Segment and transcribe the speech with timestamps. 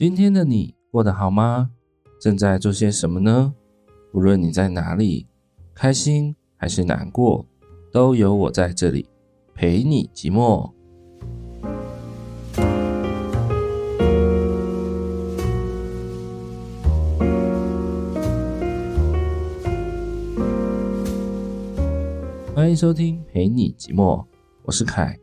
[0.00, 1.72] 今天的你过得好吗？
[2.18, 3.52] 正在做些什么呢？
[4.14, 5.26] 无论你在哪里，
[5.74, 7.44] 开心还是难过，
[7.92, 9.06] 都有我在这里
[9.54, 10.70] 陪你寂寞。
[22.54, 24.24] 欢迎收听陪你寂寞，
[24.62, 25.14] 我是凯。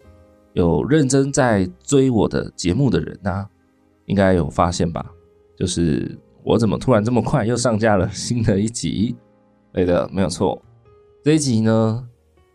[0.53, 3.49] 有认真在追我的节目的人啊，
[4.07, 5.05] 应该有发现吧？
[5.55, 9.15] 就是我怎么突然这么快又上架了新的一集？
[9.71, 10.61] 对的，没有错。
[11.23, 12.07] 这一集呢，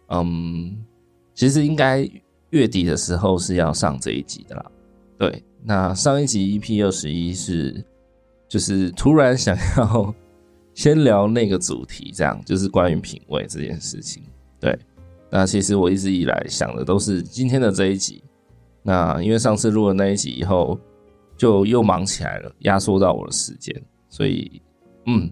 [0.09, 0.77] 嗯，
[1.35, 2.09] 其实应该
[2.51, 4.71] 月底的时候是要上这一集的啦。
[5.19, 7.85] 对，那上一集 EP 二十一是，
[8.49, 10.15] 就是突然想要
[10.75, 14.23] 先聊那个主题，这样就是关于品味这件事情。
[14.59, 14.77] 对，
[15.31, 18.23] 那其实我一直以来想的都是今天的这一集。
[18.83, 20.79] 那因为上次录了那一集以后，
[21.43, 23.75] 就又忙起来了，压缩到我的时间，
[24.09, 24.63] 所以
[25.07, 25.29] 嗯，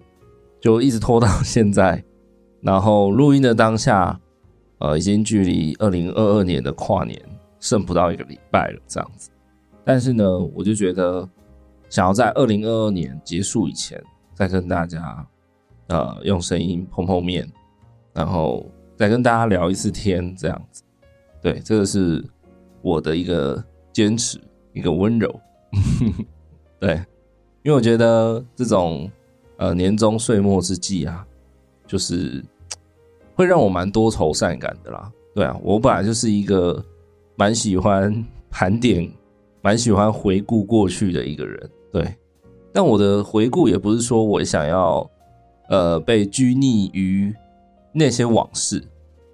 [0.60, 2.02] 就一直拖到现在。
[2.60, 4.20] 然后录音的当下，
[4.78, 7.16] 呃，已经距离二零二二年的跨年
[7.60, 9.30] 剩不到一个礼拜了，这样子。
[9.84, 11.28] 但是呢，我就觉得
[11.88, 14.02] 想要在二零二二年结束以前，
[14.34, 15.24] 再跟大家
[15.86, 17.48] 呃用声音碰碰面，
[18.12, 20.82] 然后再跟大家聊一次天，这样子。
[21.40, 22.20] 对，这个是
[22.82, 24.40] 我的一个坚持，
[24.72, 25.40] 一个温柔。
[26.80, 26.94] 对，
[27.62, 29.10] 因为我觉得这种
[29.56, 31.26] 呃年终岁末之际啊，
[31.86, 32.42] 就是
[33.34, 35.12] 会让我蛮多愁善感的啦。
[35.34, 36.82] 对啊，我本来就是一个
[37.36, 39.10] 蛮喜欢盘点、
[39.62, 41.70] 蛮喜欢回顾过去的一个人。
[41.92, 42.16] 对，
[42.72, 45.08] 但我的回顾也不是说我想要
[45.68, 47.34] 呃被拘泥于
[47.92, 48.82] 那些往事，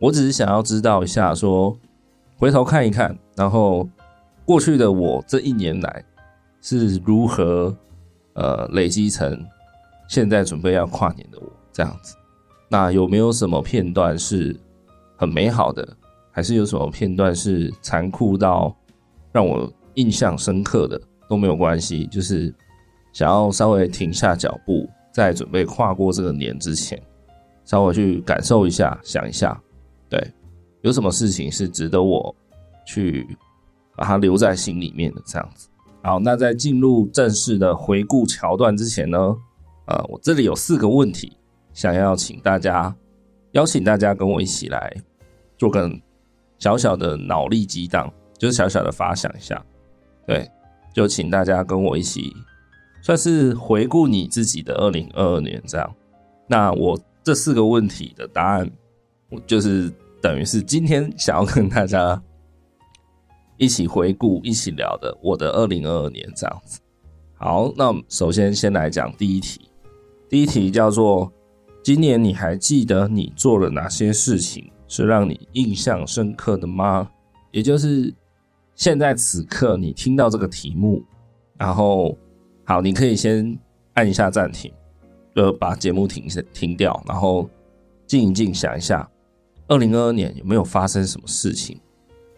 [0.00, 1.76] 我只是想要知道一下，说
[2.36, 3.88] 回头看一看，然后
[4.44, 6.04] 过去的我这一年来。
[6.66, 7.72] 是如何
[8.32, 9.40] 呃累积成
[10.08, 12.16] 现在准备要跨年的我这样子？
[12.68, 14.58] 那有没有什么片段是
[15.16, 15.96] 很美好的，
[16.32, 18.74] 还是有什么片段是残酷到
[19.30, 22.52] 让我印象深刻的都没有关系，就是
[23.12, 27.00] 想要稍微停下脚步，在准备跨过这个年之前，
[27.64, 29.56] 稍微去感受一下，想一下，
[30.08, 30.20] 对，
[30.82, 32.34] 有什么事情是值得我
[32.84, 33.24] 去
[33.96, 35.68] 把它留在心里面的这样子。
[36.06, 39.18] 好，那在进入正式的回顾桥段之前呢，
[39.88, 41.36] 呃，我这里有四个问题，
[41.72, 42.94] 想要请大家
[43.54, 44.94] 邀请大家跟我一起来
[45.58, 45.90] 做个
[46.60, 48.08] 小小的脑力激荡，
[48.38, 49.60] 就是小小的发想一下，
[50.28, 50.48] 对，
[50.94, 52.32] 就请大家跟我一起
[53.02, 55.92] 算是回顾你自己的二零二二年这样。
[56.46, 58.70] 那我这四个问题的答案，
[59.28, 62.22] 我就是等于是今天想要跟大家。
[63.56, 66.80] 一起回顾，一起聊的我的二零二二年这样子。
[67.34, 69.68] 好，那首先先来讲第一题。
[70.28, 71.32] 第一题叫做：
[71.82, 77.08] 今年你还记得你做了哪些事情是让你印象深刻的吗？
[77.52, 78.12] 也就是
[78.74, 81.02] 现在此刻你听到这个题目，
[81.56, 82.16] 然后
[82.64, 83.58] 好，你可以先
[83.94, 84.72] 按一下暂停，
[85.34, 87.48] 就把节目停停掉，然后
[88.06, 89.08] 静一静，想一下，
[89.68, 91.80] 二零二二年有没有发生什么事情？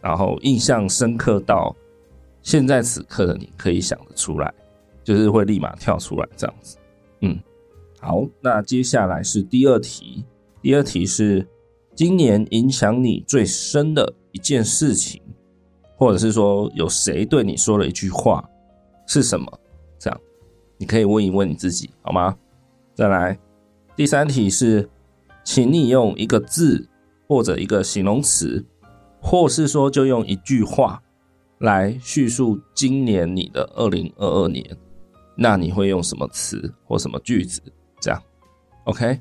[0.01, 1.75] 然后印象深刻到
[2.43, 4.53] 现在此刻的你可以想得出来，
[5.03, 6.77] 就是会立马跳出来这样子。
[7.21, 7.39] 嗯，
[8.01, 10.25] 好，那接下来是第二题。
[10.63, 11.47] 第二题是
[11.95, 15.21] 今年影响你最深的一件事情，
[15.97, 18.49] 或者是说有谁对你说了一句话
[19.07, 19.47] 是什么？
[19.99, 20.21] 这样
[20.77, 22.37] 你可以问一问你自己，好吗？
[22.95, 23.39] 再来，
[23.97, 24.89] 第三题是，
[25.45, 26.89] 请你用一个字
[27.27, 28.65] 或者一个形容词。
[29.21, 31.03] 或是说，就用一句话
[31.59, 34.65] 来叙述今年你的二零二二年，
[35.37, 37.61] 那你会用什么词或什么句子？
[38.01, 38.23] 这样
[38.85, 39.21] ，OK？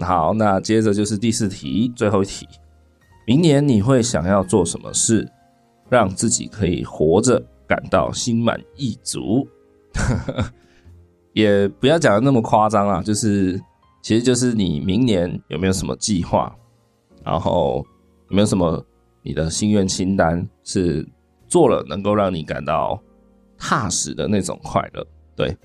[0.00, 2.46] 好，那接着就是第四题，最后一题。
[3.26, 5.28] 明年你会想要做什么事，
[5.88, 9.46] 让自己可以活着感到心满意足？
[11.32, 13.60] 也不要讲的那么夸张啊，就是
[14.00, 16.54] 其实就是你明年有没有什么计划，
[17.24, 17.84] 然后
[18.28, 18.84] 有没有什么？
[19.24, 21.04] 你的心愿清单是
[21.48, 23.02] 做了能够让你感到
[23.56, 25.04] 踏实的那种快乐，
[25.34, 25.56] 对，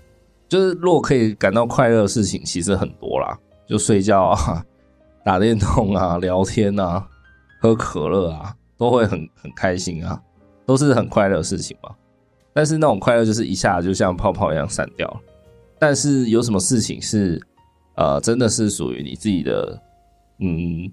[0.47, 4.65] 就是如果可以感到快乐的事情，其实很多啦，就睡觉啊、
[5.25, 7.05] 打电动啊、聊天啊、
[7.59, 10.21] 喝可乐啊，都会很很开心啊，
[10.65, 11.93] 都是很快乐的事情嘛。
[12.53, 15.19] 但是那种快乐就是一下就像泡泡一样散掉了。
[15.77, 17.41] 但是有什么事情是
[17.95, 19.81] 呃，真的是属于你自己的
[20.39, 20.89] 嗯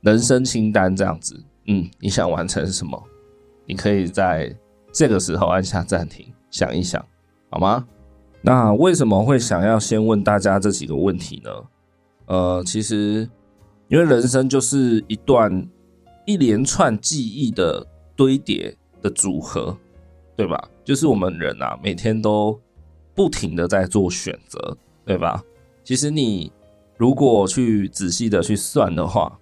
[0.00, 1.40] 人生清单这样子？
[1.66, 3.02] 嗯，你想完成什么？
[3.66, 4.54] 你可以在
[4.92, 7.04] 这个时候按下暂停，想一想，
[7.50, 7.86] 好吗？
[8.40, 11.50] 那为什么会想要先问大家这几个问题呢？
[12.26, 13.28] 呃，其实
[13.88, 15.68] 因为人生就是一段
[16.26, 17.86] 一连串记忆的
[18.16, 19.76] 堆叠的组合，
[20.36, 20.68] 对吧？
[20.84, 22.58] 就是我们人啊，每天都
[23.14, 25.42] 不停的在做选择，对吧？
[25.84, 26.50] 其实你
[26.96, 29.38] 如果去仔细的去算的话，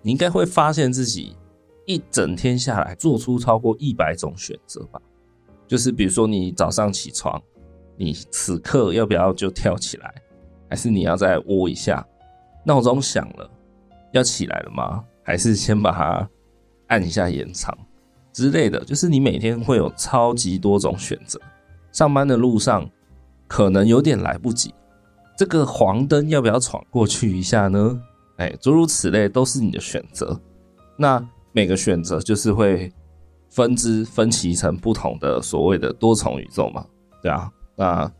[0.00, 1.36] 你应该会发现自己
[1.88, 5.00] 一整天下来做出超过一百种选择吧。
[5.66, 7.42] 就是比如说，你早上起床，
[7.96, 10.14] 你此刻要不要就跳起来，
[10.68, 12.06] 还是你要再窝一下？
[12.62, 13.50] 闹钟响了，
[14.12, 15.02] 要起来了吗？
[15.22, 16.28] 还是先把它
[16.88, 17.76] 按一下延长
[18.34, 18.84] 之类的？
[18.84, 21.40] 就是你每天会有超级多种选择。
[21.90, 22.86] 上班的路上
[23.46, 24.74] 可能有点来不及。
[25.38, 27.98] 这个黄灯要不要闯过去一下呢？
[28.36, 30.38] 哎，诸如此类都是你的选择。
[30.98, 32.92] 那每个选择就是会
[33.48, 36.84] 分支分歧成不同的所谓的多重宇宙嘛？
[37.22, 37.50] 对啊。
[37.76, 38.12] 那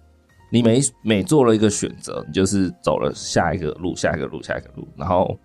[0.51, 5.39] 你每每做了一个选择，你就是走了下一个路，下一个路，下一个路，然后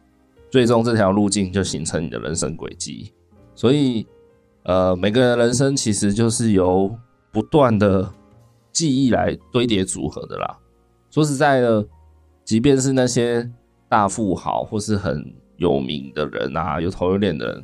[0.49, 3.11] 最终这条路径就形成你的人生轨迹。
[3.53, 4.07] 所以，
[4.63, 6.95] 呃，每个人人生其实就是由
[7.31, 8.09] 不断的
[8.71, 10.57] 记忆来堆叠组合的啦。
[11.11, 11.85] 说实在的，
[12.45, 13.51] 即便是那些
[13.89, 17.63] 大富豪或是很有名的人啊，有头有脸的人，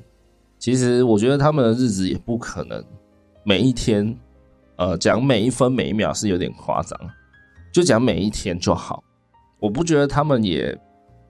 [0.59, 2.83] 其实我觉得他们的日子也不可能
[3.43, 4.15] 每一天，
[4.75, 6.99] 呃，讲每一分每一秒是有点夸张，
[7.71, 9.01] 就讲每一天就好。
[9.59, 10.77] 我不觉得他们也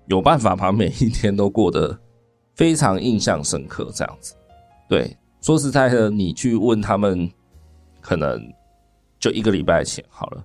[0.07, 1.97] 有办法把每一天都过得
[2.55, 4.35] 非常印象深刻这样子。
[4.89, 7.29] 对，说实在的，你去问他们，
[8.01, 8.41] 可能
[9.19, 10.43] 就一个礼拜前好了。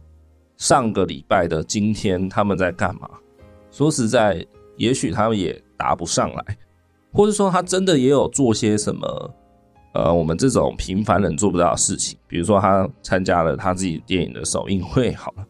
[0.56, 3.08] 上个礼拜的今天他们在干嘛？
[3.70, 4.46] 说实在，
[4.76, 6.56] 也许他们也答不上来，
[7.14, 9.34] 或者说他真的也有做些什么，
[9.94, 12.18] 呃，我们这种平凡人做不到的事情。
[12.26, 15.46] 比如说他参加了他自己电影的首映会，好了，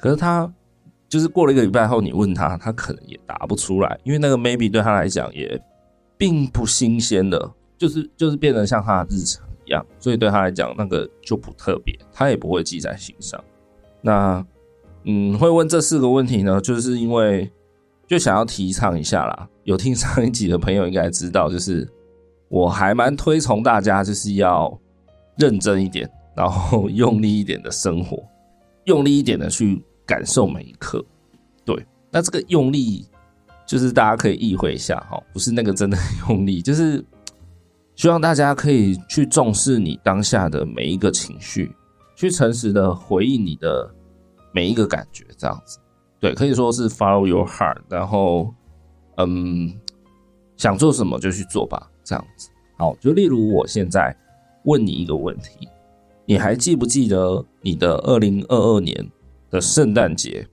[0.00, 0.52] 可是他
[1.08, 5.60] 就是过了一个礼拜后，你问他，他可能也答不出来，因为那个 maybe 对他来讲也
[6.18, 13.42] 并不新鲜的，就是就是变得像他的日常一样，所以对他来讲那个就不特别，他也不会记在心上。
[14.02, 14.44] 那，
[15.04, 17.48] 嗯，会问这四个问题呢，就是因为
[18.06, 19.48] 就想要提倡一下啦。
[19.64, 21.88] 有听上一集的朋友应该知道，就是
[22.48, 24.78] 我还蛮推崇大家就是要
[25.36, 28.22] 认真一点，然后用力一点的生活，
[28.84, 31.04] 用力一点的去感受每一刻。
[31.64, 33.06] 对，那这个用力
[33.66, 35.96] 就是大家可以意会一下哈，不是那个真的
[36.28, 37.04] 用力，就是
[37.94, 41.74] 希望大家可以去重视你当下的每一个情绪。
[42.16, 43.92] 去诚实的回应你的
[44.52, 45.80] 每一个感觉，这样子，
[46.24, 48.48] 对，可以说是 follow your heart，然后，
[49.18, 49.78] 嗯，
[50.56, 52.48] 想做什么就去做吧，这样子。
[52.78, 54.16] 好，就例如我现在
[54.64, 55.68] 问你一个问题，
[56.24, 59.06] 你还记不记得你的二零二二年
[59.50, 60.48] 的圣诞节？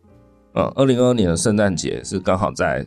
[0.55, 2.85] 嗯，二零二二年的圣诞节是刚好在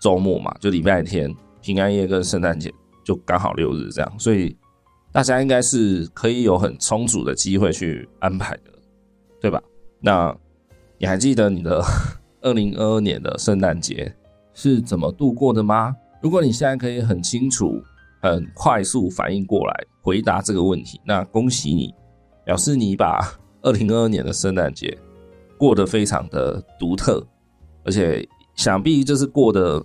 [0.00, 1.30] 周末嘛，就礼拜天，
[1.60, 2.72] 平安夜跟圣诞节
[3.04, 4.56] 就刚好六日这样，所以。
[5.12, 8.72] 大家应该是可以有很充足的机会去安排的，
[9.40, 9.62] 对吧？
[10.00, 10.36] 那
[10.98, 11.82] 你还记得你的
[12.42, 14.14] 二零二二年的圣诞节
[14.52, 15.94] 是怎么度过的吗？
[16.22, 17.82] 如果你现在可以很清楚、
[18.22, 21.94] 很快速反应过来回答这个问题，那恭喜你，
[22.44, 23.20] 表示你把
[23.62, 24.96] 二零二二年的圣诞节
[25.58, 27.26] 过得非常的独特，
[27.84, 29.84] 而且想必就是过得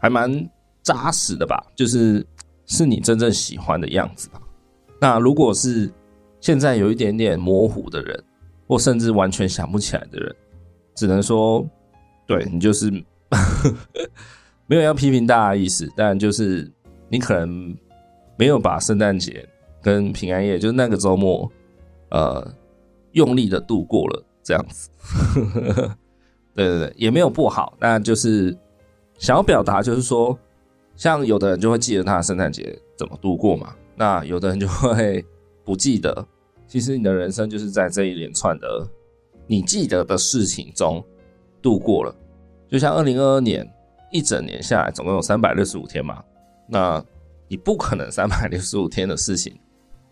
[0.00, 0.48] 还蛮
[0.82, 2.26] 扎实的吧，就是
[2.66, 4.40] 是你真正喜欢的样子吧。
[5.00, 5.92] 那如果是
[6.40, 8.24] 现在有一点点模糊的人，
[8.68, 10.36] 或甚至完全想不起来的人，
[10.94, 11.66] 只能说，
[12.26, 12.90] 对你就是
[14.68, 16.70] 没有要批评大家的意思，但就是
[17.08, 17.74] 你可能
[18.36, 19.48] 没有把圣诞节
[19.82, 21.50] 跟平安夜，就是那个周末，
[22.10, 22.46] 呃，
[23.12, 24.90] 用力的度过了这样子。
[26.54, 28.54] 对对对，也没有不好，但就是
[29.16, 30.38] 想要表达，就是说，
[30.96, 33.74] 像有的人就会记得他的圣诞节怎么度过嘛。
[33.96, 35.24] 那有的人就会
[35.64, 36.26] 不记得，
[36.68, 38.86] 其实你的人生就是在这一连串的
[39.46, 41.02] 你记得的事情中
[41.60, 42.14] 度过了。
[42.68, 43.68] 就像二零二二年
[44.12, 46.22] 一整年下来，总共有三百六十五天嘛，
[46.68, 47.04] 那
[47.48, 49.58] 你不可能三百六十五天的事情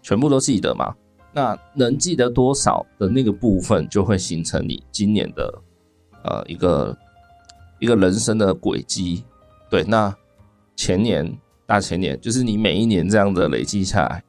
[0.03, 0.93] 全部都记得嘛。
[1.33, 5.63] 那能记得多少的那个部分，就会形成你今年的
[6.25, 6.97] 呃一个
[7.79, 9.23] 一个人生的轨迹。
[9.71, 10.13] 对，那
[10.75, 11.39] 前年。
[11.69, 14.23] 大前年就是你每一年这样的累积下来，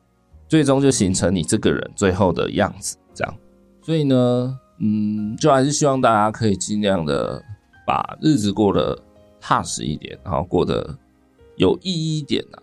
[0.47, 3.33] 最终就形成你这个人最后的样子，这样。
[3.81, 7.41] 所以呢，嗯，就还是希望大家可以尽量的
[7.85, 8.97] 把日子过得
[9.39, 10.97] 踏实一点，然后过得
[11.55, 12.61] 有意义一点啊。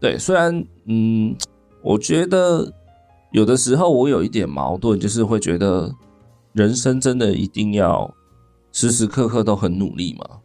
[0.00, 1.34] 对，虽然嗯，
[1.82, 2.72] 我觉得
[3.32, 5.92] 有的时候我有一点矛盾，就是会觉得
[6.52, 8.12] 人生真的一定要
[8.72, 10.40] 时时刻刻都很努力吗？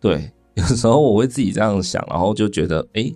[0.00, 3.12] 对，有时候我会自己这样想，然后就觉得，哎，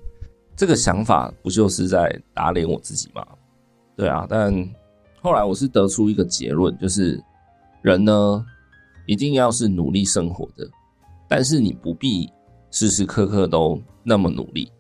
[0.60, 3.26] 这个想法不就是在打脸我自己吗？
[3.96, 4.52] 对啊，但
[5.22, 7.18] 后来我是得出一个结论，就是
[7.80, 8.44] 人呢，
[9.06, 10.68] 一定要是努力生活的，
[11.26, 12.30] 但是你不必
[12.70, 14.70] 时时刻刻都那么努力，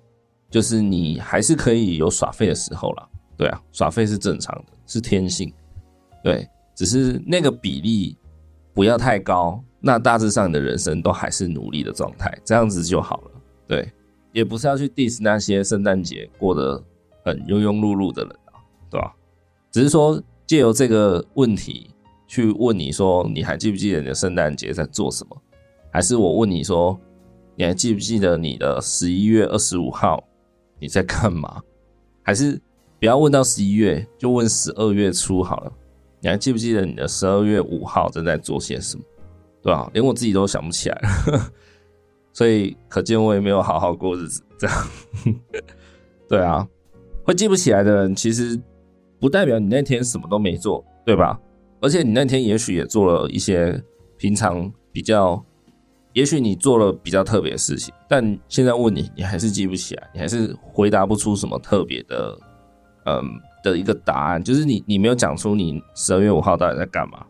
[0.50, 3.08] 就是你还是可以有耍废的时候啦。
[3.38, 5.50] 对啊，耍废是正常的，是天性。
[6.22, 8.14] 对，只是那个比例
[8.74, 9.58] 不要太高。
[9.80, 13.30] 那大致上你的人生都还是努力的状态，这样子就好了。
[13.66, 13.90] 对，
[14.32, 16.82] 也不是要去 diss 那些圣诞节过得
[17.24, 18.58] 很庸庸碌碌的人啊，
[18.90, 19.14] 对吧？
[19.70, 21.90] 只是说借由这个问题
[22.26, 25.36] 去问你说，你还记不记得你的圣诞节在做什么？
[25.92, 26.98] 还是我问你说，
[27.56, 30.22] 你还记不记得你的十一月二十五号
[30.78, 31.60] 你在干嘛？
[32.22, 32.60] 还是
[32.98, 35.72] 不要问到十一月，就问十二月初好了。
[36.20, 39.02] 你还记不记得你的十二月五号正在做些什么？
[39.62, 39.90] 对吧？
[39.92, 41.52] 连我自己都想不起来了，
[42.32, 44.42] 所以可见我也没有好好过日子。
[44.58, 44.76] 这样，
[46.28, 46.66] 对啊，
[47.24, 48.60] 会记不起来的人，其实
[49.18, 51.40] 不代表你那天什么都没做，对吧？
[51.80, 53.82] 而且你那天也许也做了一些
[54.18, 55.42] 平常比较，
[56.12, 62.38] 也许你做了比较特别的事情，但现在问你，你还是记不起来，你还是回答不出什么特别的，
[63.06, 63.24] 嗯
[63.64, 67.24] 的一个答案，就是你你没有讲出你十二月五号到底在干嘛，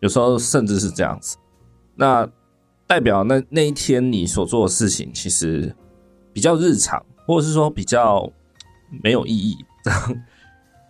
[0.00, 1.36] 有时候甚至是这样子。
[1.94, 2.26] 那
[2.92, 5.74] 代表那那一天你所做的事情其实
[6.30, 8.30] 比较日常，或者是说比较
[9.02, 9.56] 没有意义，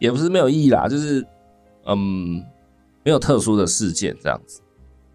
[0.01, 1.25] 也不是没有意义啦，就是
[1.87, 2.45] 嗯
[3.05, 4.61] 没有特殊的事件这样子。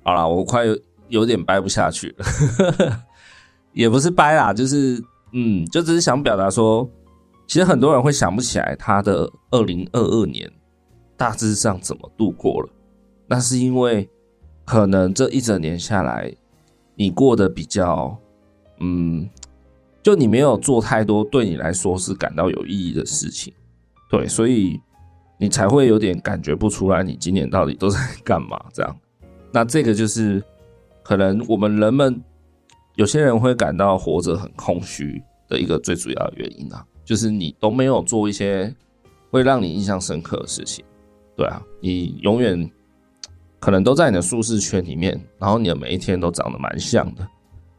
[0.02, 0.64] 好啦，我快
[1.10, 3.04] 有点掰不下去了，
[3.76, 5.04] 也不是掰啦，就是
[5.34, 6.90] 嗯，就只是想表达说，
[7.48, 10.50] 其实很多人会想不起来他的二零二二年
[11.18, 12.70] 大致上怎么度过了，
[13.28, 14.10] 那是因为。
[14.66, 16.30] 可能这一整年下来，
[17.00, 18.18] 你过得比较，
[18.80, 19.30] 嗯，
[20.02, 23.54] 就你没有做太多对你来说是感到有意义的事情，
[24.10, 24.80] 对，所以
[25.38, 28.98] 你才会有点感觉不出来你今年到底都在干嘛这样。
[29.54, 30.44] 那这个就是
[31.04, 32.20] 可能我们人们
[32.96, 38.76] 有些人会感到活着很空虚的一个最主要的原因啊，就是你都没有做一些
[39.30, 40.84] 会让你印象深刻的事情，
[41.36, 42.68] 对啊，你永远。
[43.60, 47.28] 可能都在你的舒适圈里面，然后你的每一天都长得蛮像的。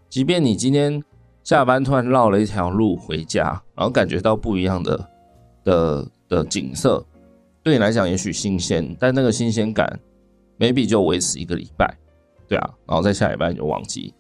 [0.09, 1.03] 即便你今天
[1.45, 5.11] 下班突然绕了一条路回家，然后感觉到不一样的
[5.65, 7.05] 的的景色，
[7.63, 9.99] 对你来讲也许新鲜，但那个新鲜感
[10.59, 11.97] maybe 就维持一个礼拜，
[12.49, 14.13] 对啊，然后在下礼拜就忘记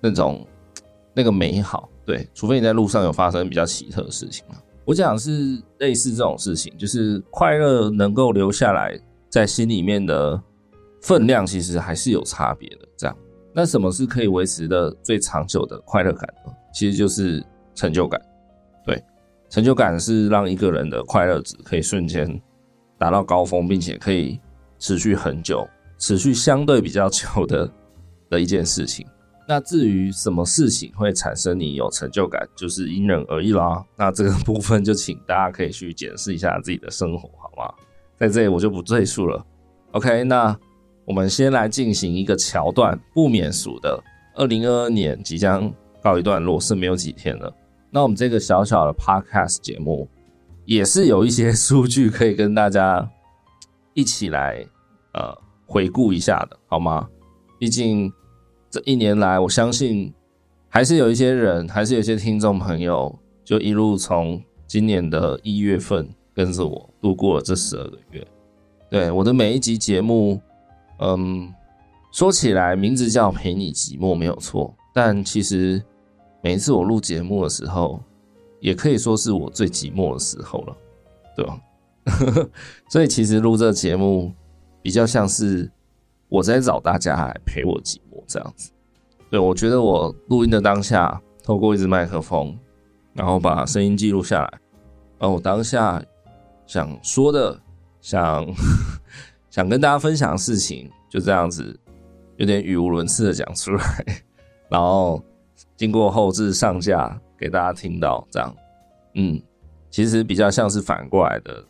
[0.00, 0.46] 那种
[1.14, 1.88] 那个美好。
[2.04, 4.44] 对，除非你在路上有发生比较奇特的事情。
[4.84, 8.98] 我讲是类似这种事情，就是快乐能够留下来
[9.30, 10.42] 在心里面的。
[11.00, 13.16] 分量其实还是有差别的，这样。
[13.54, 16.52] 那什么是可以维持的最长久的快乐感呢？
[16.72, 18.20] 其实就是成就感。
[18.84, 19.02] 对，
[19.48, 22.40] 成就感是让一个人的快乐值可以瞬间
[22.98, 24.38] 达到高峰，并且可以
[24.78, 25.66] 持续很久，
[25.98, 27.68] 持续相对比较久的
[28.30, 29.04] 的一件事情。
[29.48, 33.82] 那至于什么事情会产生你有成就感，就是因人而异啦。
[33.96, 37.74] 那这个部分就请大家可以去检视一下自己的生活，好吗？
[38.14, 39.44] 在这里我就不赘述了。
[39.92, 40.56] OK，那。
[41.08, 43.98] 我们先来进行一个桥段，不免俗的。
[44.34, 45.72] 二零二二年即将
[46.02, 47.50] 告一段落，是没有几天了。
[47.90, 50.06] 那我们这个小小的 podcast 节目，
[50.66, 53.10] 也是有一些数据可以跟大家
[53.94, 54.62] 一起来
[55.14, 55.34] 呃
[55.64, 57.08] 回顾一下的，好吗？
[57.58, 58.12] 毕竟
[58.68, 60.12] 这一年来，我相信
[60.68, 68.28] 还是有一些人，还是有些听众朋友，就一路从今年的一月份跟着我度过了这十二个月。
[68.90, 70.38] 对，我的每一集节目。
[71.00, 71.52] 嗯，
[72.10, 75.82] 说起来名字叫陪你寂寞没有错，但其实
[76.42, 78.02] 每一次我录节目的时候，
[78.60, 80.76] 也可以说是我最寂寞的时候了，
[81.36, 81.60] 对吧？
[82.90, 84.32] 所以其实录这节目
[84.82, 85.70] 比较像是
[86.28, 88.72] 我在找大家来陪我寂寞这样子。
[89.30, 92.56] 对，我觉得我录音的当下，透过一支麦克风，
[93.12, 94.58] 然后把声音记录下来，
[95.18, 96.02] 然后我当下
[96.66, 97.60] 想说的，
[98.00, 98.46] 想。
[99.50, 101.78] 想跟大家分享的事情，就这样子，
[102.36, 104.04] 有点语无伦次的讲出来，
[104.68, 105.22] 然后
[105.74, 108.54] 经过后置上架给大家听到，这样，
[109.14, 109.40] 嗯，
[109.90, 111.64] 其实比较像是反过来的，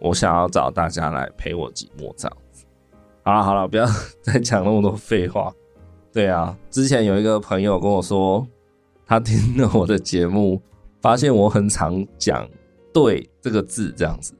[0.00, 2.64] 我想要找大家来陪我寂寞这样子。
[3.22, 3.86] 好了好了，不要
[4.22, 5.52] 再讲那么多废话。
[6.12, 8.44] 对啊，之前有一个朋友跟我说，
[9.04, 10.60] 他听了我的节目，
[11.02, 12.48] 发现我很常讲
[12.94, 14.32] “对”这个字，这样子，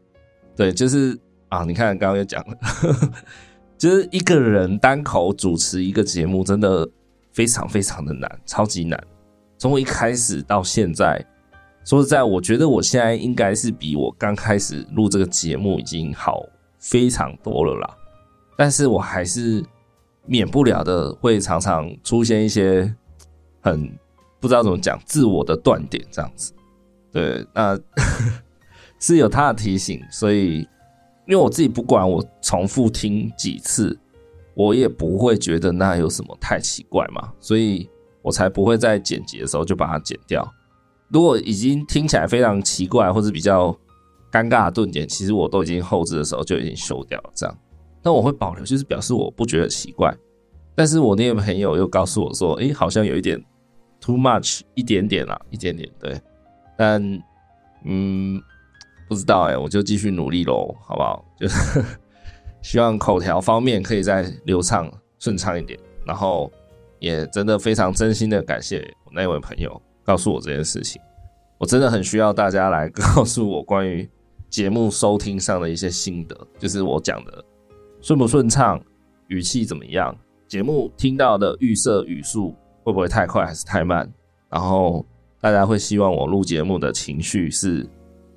[0.56, 1.16] 对，就是。
[1.50, 2.56] 啊，你看，刚刚又讲了，
[3.76, 6.88] 就是一个人单口主持一个节目，真的
[7.32, 9.02] 非常非常的难，超级难。
[9.58, 11.20] 从我一开始到现在，
[11.84, 16.46] 说实在，我觉得我现在应该是比我刚开始录这个节目已经好
[16.78, 17.96] 非常多了啦。
[18.56, 19.60] 但是我还是
[20.26, 22.94] 免不了的会常常出现一些
[23.60, 23.92] 很
[24.38, 26.52] 不知道怎么讲自我的断点这样子。
[27.10, 27.76] 对，那
[29.00, 30.64] 是有他的提醒，所以。
[31.30, 33.96] 因为我自己不管我重复听几次，
[34.52, 37.88] 我也不会觉得那有什么太奇怪嘛，所以
[38.20, 40.44] 我才不会在剪辑的时候就把它剪掉。
[41.08, 43.70] 如果已经听起来非常奇怪或者比较
[44.32, 47.30] 尴尬的顿点，其实我都已经后置的时候就已经修掉了。
[47.32, 47.56] 这样，
[48.02, 50.12] 那我会保留，就是表示我不觉得奇怪。
[50.74, 53.40] 但是我那个朋友又告诉我说，诶，好像有一点
[54.00, 56.20] too much，一点点啦，一点点，对。
[56.76, 57.00] 但，
[57.84, 58.42] 嗯。
[59.10, 61.24] 不知道哎、我就继续努力喽，好不好？
[61.36, 61.84] 就是
[62.62, 64.88] 希望口条方面可以再流畅
[65.18, 65.76] 顺畅一点。
[66.06, 66.48] 然后
[67.00, 71.02] 也真的非常真心的感谢我那位朋友告诉我这件事情，
[71.58, 74.08] 我真的很需要大家来告诉我关于
[74.48, 77.44] 节目收听上的一些心得，就是我讲的
[78.00, 78.80] 顺不顺畅，
[79.26, 84.08] 语气怎么样，节目听到的预设语速会不会太快还是太慢，
[84.48, 85.04] 然后
[85.40, 87.84] 大家会希望我录节目的情绪是。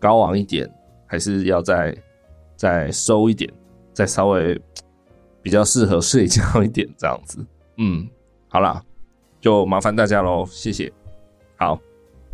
[0.03, 0.69] 高昂一点，
[1.07, 1.95] 还是要再
[2.57, 3.50] 再收一点，
[3.93, 4.62] 再稍微
[5.41, 7.39] 比较适合睡觉一点这样子。
[7.77, 8.05] 嗯，
[8.50, 8.83] 好啦，
[9.39, 10.91] 就麻烦大家喽，谢谢。
[11.55, 11.79] 好，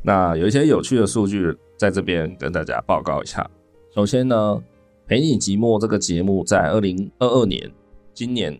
[0.01, 3.47] 那有一些有趣的数据在这边跟大家报告一下。
[3.93, 4.59] 首先呢，
[5.05, 7.71] 陪你寂寞这个节目在二零二二年，
[8.15, 8.59] 今年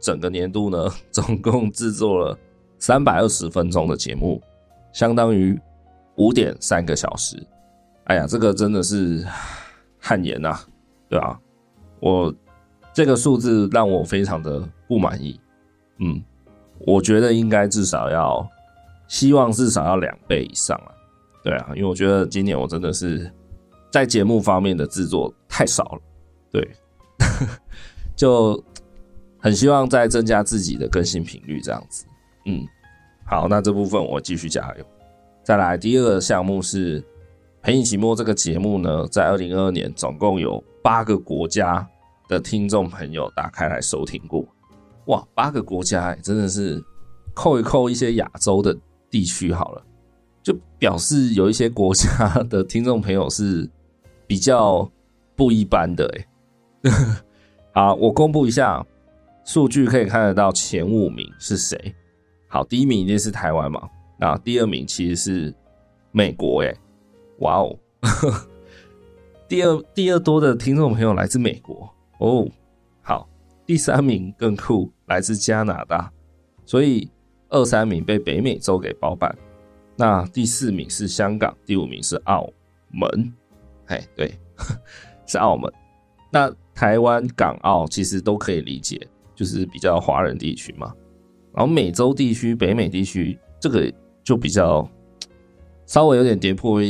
[0.00, 2.36] 整个年度呢， 总共制作了
[2.80, 4.42] 三百二十分钟的节目，
[4.92, 5.56] 相当于
[6.16, 7.40] 五点三个小时。
[8.08, 9.22] 哎呀，这个真的是
[10.00, 10.58] 汗颜呐，
[11.10, 11.38] 对吧？
[12.00, 12.34] 我
[12.94, 15.38] 这个数字让我非常的不满意。
[15.98, 16.22] 嗯，
[16.78, 18.48] 我觉得应该至少要，
[19.08, 20.88] 希望至少要两倍以上啊。
[21.44, 23.30] 对啊，因为我觉得今年我真的是
[23.92, 26.00] 在节目方面的制作太少了。
[26.50, 26.66] 对，
[28.16, 28.64] 就
[29.38, 32.06] 很希望再增加自己的更新频率，这样子。
[32.46, 32.66] 嗯，
[33.26, 34.84] 好，那这部分我继续加油。
[35.44, 37.04] 再来，第二个项目是。
[37.60, 41.86] 陪你寂寞这个节目呢，在二零二二年总共有八个国家
[42.28, 44.46] 的听众朋友打开来收听过，
[45.06, 46.82] 哇，八个国家欸，真的是
[47.34, 48.76] 扣一扣一些亚洲的
[49.10, 49.82] 地区好了，
[50.42, 53.68] 就表示有一些国家的听众朋友是
[54.26, 54.88] 比较
[55.34, 56.90] 不一般的哎。
[57.74, 58.84] 好，我公布一下
[59.44, 61.94] 数据，可以看得到前五名是谁。
[62.46, 65.54] 好，第一名一定是台湾嘛，那第二名其实是
[66.12, 66.74] 美国哎。
[67.38, 67.78] 哇哦，
[69.48, 72.48] 第二第二多的听众朋友来自美国哦，
[73.00, 73.28] 好，
[73.64, 76.12] 第三名更酷，来自加拿大，
[76.66, 77.10] 所以
[77.48, 79.36] 二三名被北美洲给包办。
[79.96, 82.48] 那第四名是香港，第五名是澳
[82.92, 83.32] 门，
[83.86, 84.32] 哎，对，
[85.26, 85.72] 是澳门。
[86.30, 89.00] 那台湾、港澳其实都可以理解，
[89.34, 90.92] 就是比较华人地区嘛。
[91.54, 94.88] 然后美洲地区、北美地区这个就比较
[95.86, 96.80] 稍微有点跌破。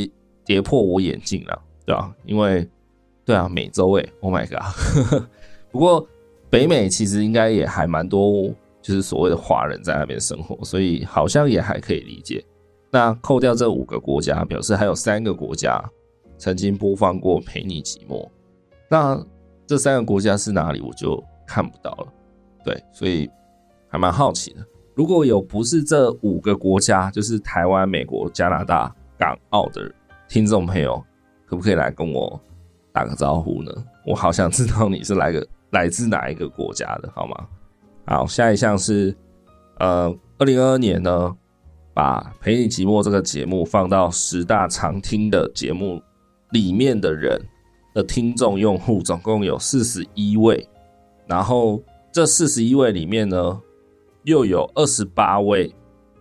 [0.49, 2.11] 跌破我眼镜了，对吧？
[2.25, 2.67] 因为，
[3.23, 5.23] 对啊，美洲诶，Oh my god！
[5.69, 6.03] 不过
[6.49, 12.43] 北美其实应该也还蛮多，就是所谓的华人在那边生活，所以好像也还可以理解。
[12.89, 15.79] 那扣掉这五个国家，表示还有三个国家
[16.39, 18.25] 曾经播放过《陪你寂寞》。
[18.89, 19.23] 那
[19.67, 22.07] 这三个国家是哪里，我就看不到了。
[22.65, 23.29] 对，所以
[23.87, 24.65] 还蛮好奇的。
[24.95, 29.93] 如果有不是这五个国家，就是台湾、美国、加拿大、港澳的人。
[30.29, 31.03] 听众朋友，
[31.47, 32.39] 可不可以来跟我
[32.93, 33.71] 打个招呼呢？
[34.05, 37.47] 我好想知道你是来个 来自哪一个国家的，好吗？
[38.05, 39.15] 好，下一项是，
[39.79, 41.35] 呃，二零二二年呢，
[41.95, 45.99] 把《陪你寂寞》这个节目放到十大常听的节目
[46.51, 47.43] 里面的人
[47.95, 50.69] 的听众用户总共有四十一位，
[51.25, 53.59] 然后这四十一位里面呢，
[54.25, 55.73] 又有二十八位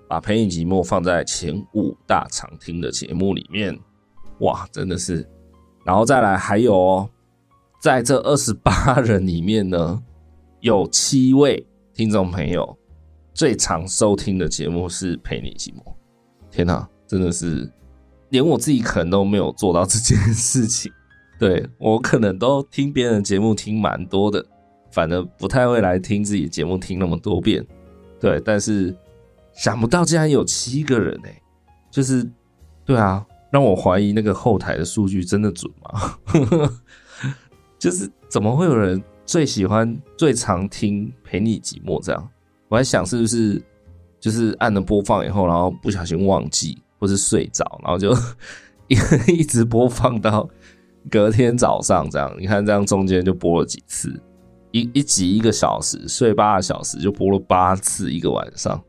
[0.09, 3.79] 把《陪你寂寞》放在前五大常听的节目里面。
[4.41, 5.27] 哇，真的是，
[5.85, 7.11] 然后再来还有哦，
[7.81, 10.03] 在这二十八 人里面呢，
[10.61, 12.79] 有七位听众朋友
[13.35, 15.83] 最常收听的节目是《陪你寂寞》。
[16.51, 17.71] 天哪，真的是
[18.31, 20.93] 连我自己可能都没有做到这件事情。
[21.39, 24.45] 对，我可能都听别人的节目听蛮多的，
[24.91, 27.65] 反而不太会来听自己的节目听那么多遍。
[28.21, 28.97] 对，但是
[29.53, 31.43] 想不到竟然有七个人哎，
[31.91, 32.29] 就是
[32.85, 33.25] 对啊。
[33.51, 36.19] 让我怀疑那个后台的数据真的准吗？
[37.79, 42.29] 就是怎么会有人最喜欢、最常听陪你寂寞这样。
[42.69, 43.63] 我还想是不是
[44.21, 48.13] 就是按了播放以后，然后不小心忘记或是睡着，然后就
[48.89, 48.97] 一
[49.39, 50.49] 一直播放到
[51.11, 52.35] 隔天早上这样。
[52.39, 54.21] 你看这样中间就播了几次，
[54.73, 58.83] 一一集一个小时，睡八个小时就播了八次一个晚上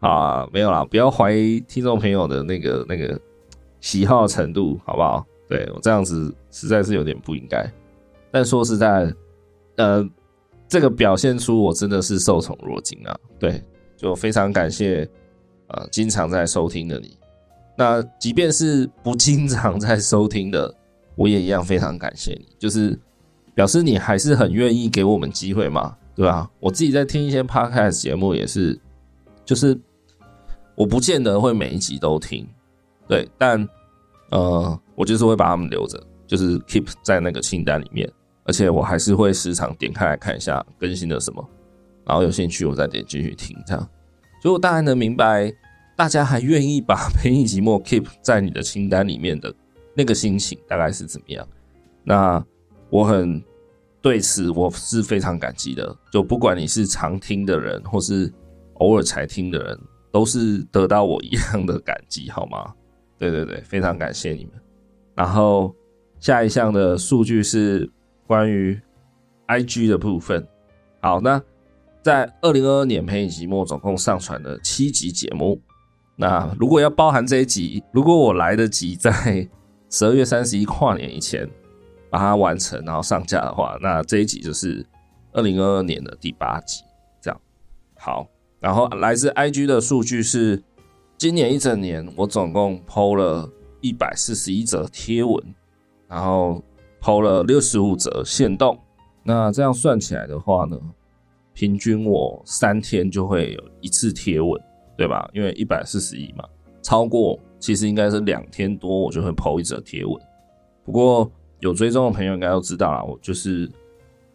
[0.00, 3.20] 啊，没有啦，不要怀疑听众朋友的那个那个
[3.80, 5.26] 喜好程度，好不好？
[5.48, 7.68] 对，我这样子实在是有点不应该，
[8.30, 9.12] 但说实在，
[9.76, 10.08] 呃，
[10.68, 13.18] 这个表现出我真的是受宠若惊啊。
[13.38, 13.62] 对，
[13.96, 15.08] 就非常感谢，
[15.68, 17.16] 呃，经常在收听的你。
[17.76, 20.72] 那即便是不经常在收听的，
[21.16, 22.96] 我也一样非常感谢你，就是
[23.54, 26.48] 表示你还是很愿意给我们机会嘛，对吧？
[26.60, 28.78] 我自己在听一些 podcast 节目也是，
[29.44, 29.76] 就是
[30.76, 32.46] 我不见得会每一集都听，
[33.10, 33.68] 对，但。
[34.32, 38.08] 呃，我就是会把他们留着，就是 keep 在那个清单里面，
[38.44, 41.44] 而且我还是会时常点开来看一下更新了什么，
[42.06, 43.88] 然后有兴趣我再点进去听，这样，
[44.40, 45.52] 所以我大概能明白
[45.96, 49.52] 大家还愿意把陪你寂寞 keep 在你的清单里面的
[49.96, 51.44] 那个心情大概是怎么样。
[52.04, 52.40] 那
[52.88, 53.42] 我很
[54.00, 58.32] 对此我是非常感激的，就不管你是常听的人或是
[58.74, 59.76] 偶尔才听的人，
[60.12, 62.72] 都是得到我一样的感激，好吗？
[63.20, 64.54] 对对对，非常感谢你们。
[65.14, 65.74] 然后
[66.18, 67.88] 下一项的数据是
[68.26, 68.80] 关于
[69.46, 70.48] IG 的部分。
[71.02, 71.38] 好，那
[72.02, 75.60] 在二零二二年陪你寂寞总共上传了七集节目。
[76.16, 79.46] 那如果要包含这一集，如果我来得及在
[79.90, 81.46] 十二月三十一跨年以前
[82.08, 84.82] 把它完成，然后上架的话，那这一集就是
[85.32, 86.82] 二零二二年的第八集。
[87.20, 87.38] 这样
[87.98, 88.26] 好，
[88.60, 90.62] 然后来自 IG 的数据是。
[91.20, 93.46] 今年一整年，我总共抛了
[93.82, 95.38] 一百四十一则贴文，
[96.08, 96.64] 然后
[96.98, 98.78] 抛了六十五则限动。
[99.22, 100.80] 那这样算起来的话呢，
[101.52, 104.58] 平均我三天就会有一次贴文，
[104.96, 105.28] 对吧？
[105.34, 106.44] 因为一百四十一嘛，
[106.80, 110.18] 超过其实应该是两天多，我就会抛一则贴文。
[110.86, 113.70] 不过有追踪的朋友应该都知道啦，我就是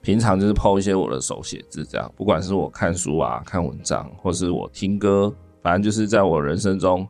[0.02, 5.34] 平常就是抛一些我的手写字，这样，不管是我看书啊、看文章，或是我听歌。
[5.66, 7.08] 反正就是在我人生中，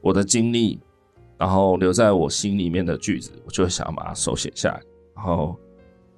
[0.00, 0.80] 我的经历，
[1.36, 4.80] 然后留在我心里面的句子，我就想把它手写下来，
[5.14, 5.54] 然后，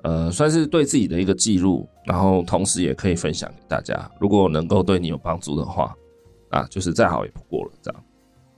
[0.03, 4.09] 呃，算是对自己的一个记录，然后同时也可以分享给大家。
[4.21, 5.92] 如果能够对你有帮助的话，
[6.51, 7.73] 啊，就是再好也不过了。
[7.83, 8.05] 这样，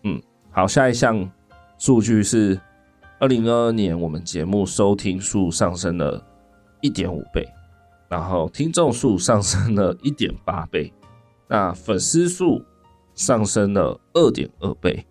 [0.02, 1.26] 嗯，好，下一项
[1.78, 2.60] 数据是
[3.18, 6.22] 二零二二年我们节目收听数上升了
[6.82, 7.48] 一点五倍，
[8.06, 10.92] 然后听众数上升了一点八倍，
[11.48, 12.62] 那粉丝数。
[13.14, 15.04] 上升了二点二倍，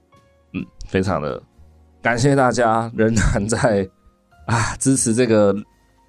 [0.54, 1.42] 嗯，非常的
[2.02, 3.90] 感谢大家仍然在
[4.46, 5.56] 啊支持这个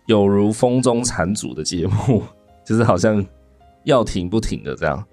[0.06, 2.22] 有如风中残烛的节目，
[2.64, 3.24] 就是好像
[3.84, 5.04] 要停不停的这样，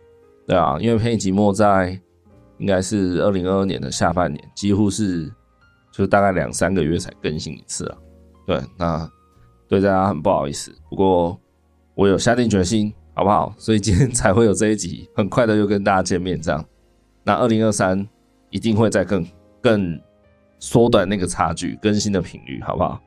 [0.47, 1.99] 对啊，因为陪你寂寞在
[2.57, 5.25] 应该是二零二二年的下半年，几乎是
[5.91, 7.97] 就是大概两三个月才更新一次啊，
[8.45, 9.09] 对，那
[9.67, 11.39] 对大家很不好意思，不过
[11.95, 13.53] 我有下定决心，好不好？
[13.57, 16.63] 所以今天才会有这一集，很快的又跟大家见面这样。
[17.23, 18.07] 那二零二三
[18.49, 19.25] 一定会再更
[19.61, 19.99] 更
[20.59, 23.01] 缩短那个差距，更新的频率，好不好？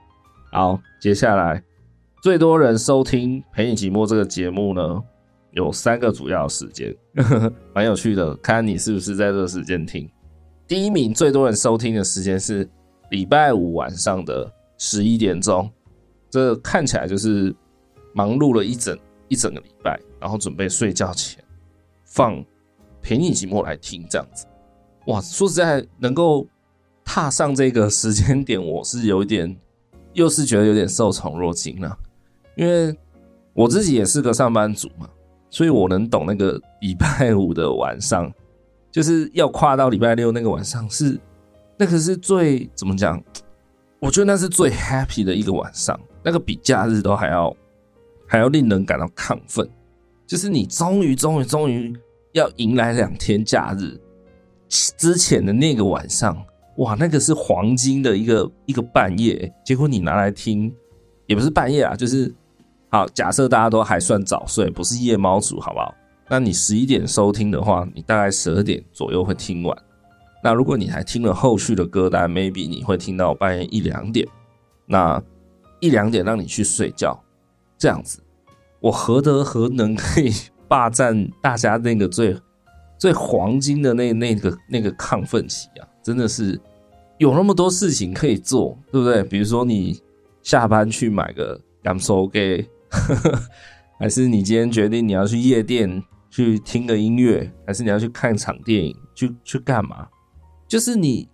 [0.53, 1.62] 好，接下来
[2.23, 5.03] 最多人收听《陪你寂寞》这个节目呢，
[5.53, 6.95] 有三个主要时间，
[7.75, 10.09] 蛮有趣的，看你是不是在这个时间听。
[10.67, 12.69] 第一名最多人收听的时间是
[13.11, 15.71] 礼拜五晚上的十一点钟，
[16.31, 17.55] 这看起来就是
[18.14, 18.97] 忙碌了一整
[19.35, 21.44] 一整个礼拜，然后准备睡觉前
[22.05, 22.42] 放。
[23.07, 24.47] 陪你寂寞来听这样子，
[25.09, 25.20] 哇！
[25.20, 26.49] 说实在，能够
[27.05, 29.55] 踏上这个时间点，我是有一点，
[30.14, 31.94] 又是觉得有点受宠若惊了。
[32.57, 32.97] 因为
[33.53, 35.07] 我自己也是个上班族嘛，
[35.51, 38.33] 所以我能懂那个礼拜五的晚上，
[38.90, 41.20] 就是要跨到礼拜六那个晚上，是
[41.77, 43.23] 那个是最怎么讲？
[44.01, 47.55] 我觉得那是最 happy 的一个晚上，那个比假日都还要
[48.27, 49.69] 还要令人感到亢奋，
[50.27, 51.95] 就是你终于终于终于。
[52.33, 53.97] 要迎来两天假日
[54.69, 56.37] 之前的那个晚上，
[56.79, 59.55] 哇，那个是黄金的一个一个半夜。
[59.65, 60.75] 结果你拿来听，
[61.27, 62.35] 也不是半夜啊，就是
[62.91, 63.07] 好。
[63.11, 65.95] 假设大家都还算早睡，不是夜猫族，好不好？
[66.29, 69.79] 那你十一点收听的话，你大概十二点左右会听完。
[70.43, 74.27] 那如果你还听了后续的歌单，maybe 你会听到半夜一两点。
[74.87, 75.23] 那
[75.79, 77.17] 一两点让你去睡觉，
[77.79, 78.21] 这样子，
[78.81, 80.33] 我何德何能可以？
[80.67, 82.35] 霸占大家那个最
[82.99, 86.59] 最黄金的那那个那个亢奋期啊，真的是
[87.19, 89.23] 有那么多事情可以做，对不对？
[89.25, 90.01] 比如说你
[90.43, 92.67] 下班去买个甘酥鸡，
[94.01, 100.09] 还是你今天决定你要去夜店去听个音乐，还是你要去看场电影去去干嘛？
[100.67, 101.29] 就是你，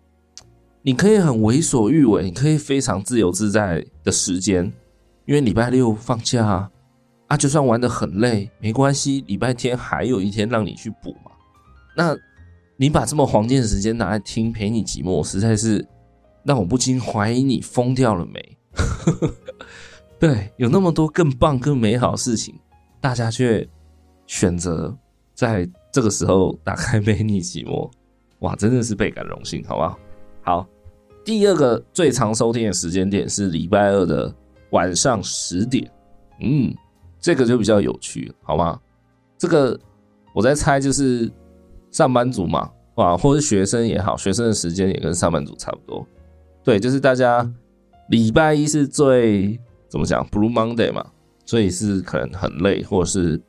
[0.83, 4.70] 你可以很为所欲为，你可以非常自由自在的时间，
[5.24, 6.70] 因为礼拜六放假啊，
[7.28, 11.30] 啊，就算玩得很累没关系，礼拜天还有一天让你去补嘛。
[11.96, 12.16] 那
[12.76, 15.87] 你把这么黄金的时间拿来听陪你寂寞，实在是
[16.44, 18.59] 让我不禁怀疑你疯掉了没？
[20.18, 22.54] 对，有那么多更棒、更美好的事情，
[23.00, 23.66] 大家却
[24.26, 24.96] 选择
[25.35, 27.90] 在这个时候打开陪你寂寞，
[28.40, 29.98] 哇，真的是倍感荣幸，好不好？
[30.42, 30.66] 好，
[31.24, 34.35] 第二个最常收听的时间点是礼拜二的
[34.70, 35.90] 晚上十点，
[36.40, 36.74] 嗯，
[37.18, 38.80] 这个就比较有趣，好吗？
[39.38, 39.78] 这个
[40.35, 41.30] 我在猜，就是
[41.90, 46.06] 上班族嘛，哇，或是学生也好，学生的时间也跟上班族差不多，
[46.62, 47.50] 对，就是大家
[48.09, 49.61] 礼拜一是最。
[49.90, 51.04] 怎么讲？Blue Monday 嘛，
[51.44, 53.42] 所以是可能很累，或者是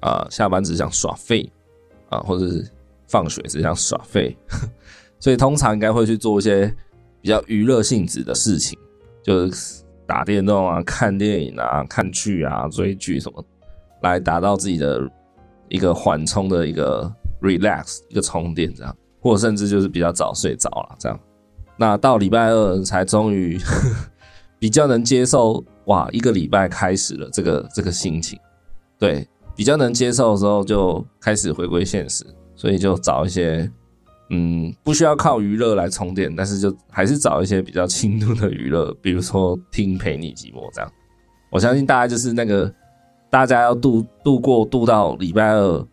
[0.00, 1.50] 啊、下班只想耍废
[2.10, 2.70] 啊，或者是
[3.06, 4.36] 放学只想耍废，
[5.18, 6.66] 所以通常应该会去做一些
[7.22, 8.78] 比较娱乐性质的事情，
[9.22, 13.44] 就是打电动啊、 看电影啊、看剧啊、追剧什么，
[14.02, 15.00] 来达到自己的
[15.68, 21.20] 一个缓冲的一个 relax 一个充电这样，或甚至就是比较早睡着了这样。
[21.76, 23.56] 那到礼拜二才终于
[24.58, 25.62] 比较能接受。
[25.84, 28.38] 哇，一个礼拜开始了，这个这个心情，
[28.98, 33.70] 对，比较能接受的时候，就开始回归现实，所以就找一些，
[34.30, 40.92] 嗯，不需要靠娱乐来充电，但是就还是找一些比较轻度的娱乐，比如说听陪你寂寞这样。
[41.50, 42.70] 我相信大家就是那个，
[43.30, 45.86] 大家要度度过度到礼拜二，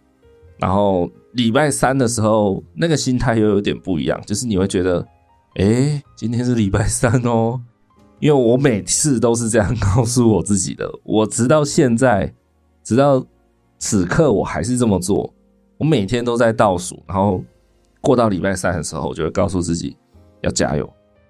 [0.57, 5.07] 然后礼拜三的时候，那个心态又有点不一样，就是你会觉得，
[5.55, 7.61] 诶，今天是礼拜三哦。
[8.19, 12.33] 因为我每次都是这样告诉我自己的，我直到现在，
[12.81, 13.23] 直到
[13.77, 15.31] 此刻，我还是这么做。
[15.77, 17.43] 我每天都在倒数，然后
[18.05, 19.97] 过到礼拜三的时候，我就会告诉自己
[20.41, 20.87] 要加油，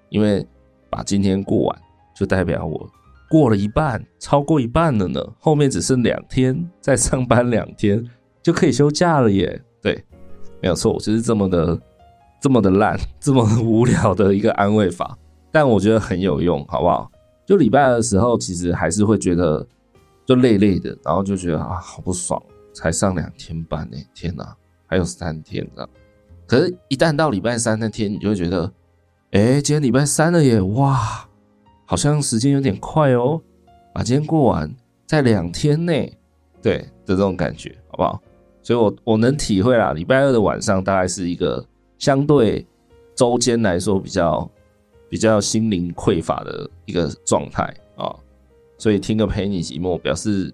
[0.09, 0.45] 因为
[0.89, 1.81] 把今天过完，
[2.13, 2.85] 就代表我
[3.29, 5.25] 过了一半，超过一半了呢。
[5.39, 8.05] 后面只剩两天，再上班两天
[8.43, 9.61] 就可以休假了耶。
[9.81, 10.03] 对，
[10.61, 11.79] 没有错，我就是这么的，
[12.41, 15.17] 这么的烂， 这么无聊的一个安慰法。
[15.53, 17.09] 但我觉得很有用，好不好？
[17.45, 19.65] 就礼拜二的时候，其实还是会觉得
[20.25, 22.41] 就累累的，然后就觉得啊，好不爽，
[22.73, 24.53] 才上两天班呢，天哪，
[24.85, 25.87] 还有三天呢。
[26.47, 28.71] 可是，一旦到礼拜三那天，你就会觉得，
[29.31, 31.27] 哎，今天礼拜三了耶，哇，
[31.85, 33.41] 好像时间有点快哦，
[33.93, 34.73] 把今天过完，
[35.05, 36.17] 在两天内，
[36.61, 38.21] 对的这种感觉，好不好？
[38.61, 41.65] 所以我我能体会啦，礼拜二的晚上大概是一个
[41.97, 42.65] 相对
[43.15, 44.49] 周间来说比较。
[45.07, 47.63] 比较心灵匮乏的一个状态
[47.95, 48.13] 啊，
[48.77, 50.53] 所以听个陪你寂寞，表示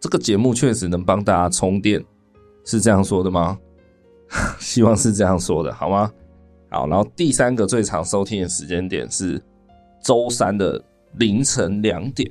[0.00, 2.02] 这个节目确实能帮大家充电，
[2.64, 3.56] 是这样说的吗？
[4.60, 6.10] 希望是这样说的，好吗？
[6.70, 9.42] 好，然后第三个最常收听的时间点是
[10.02, 10.82] 周三的
[11.14, 12.30] 凌晨两点，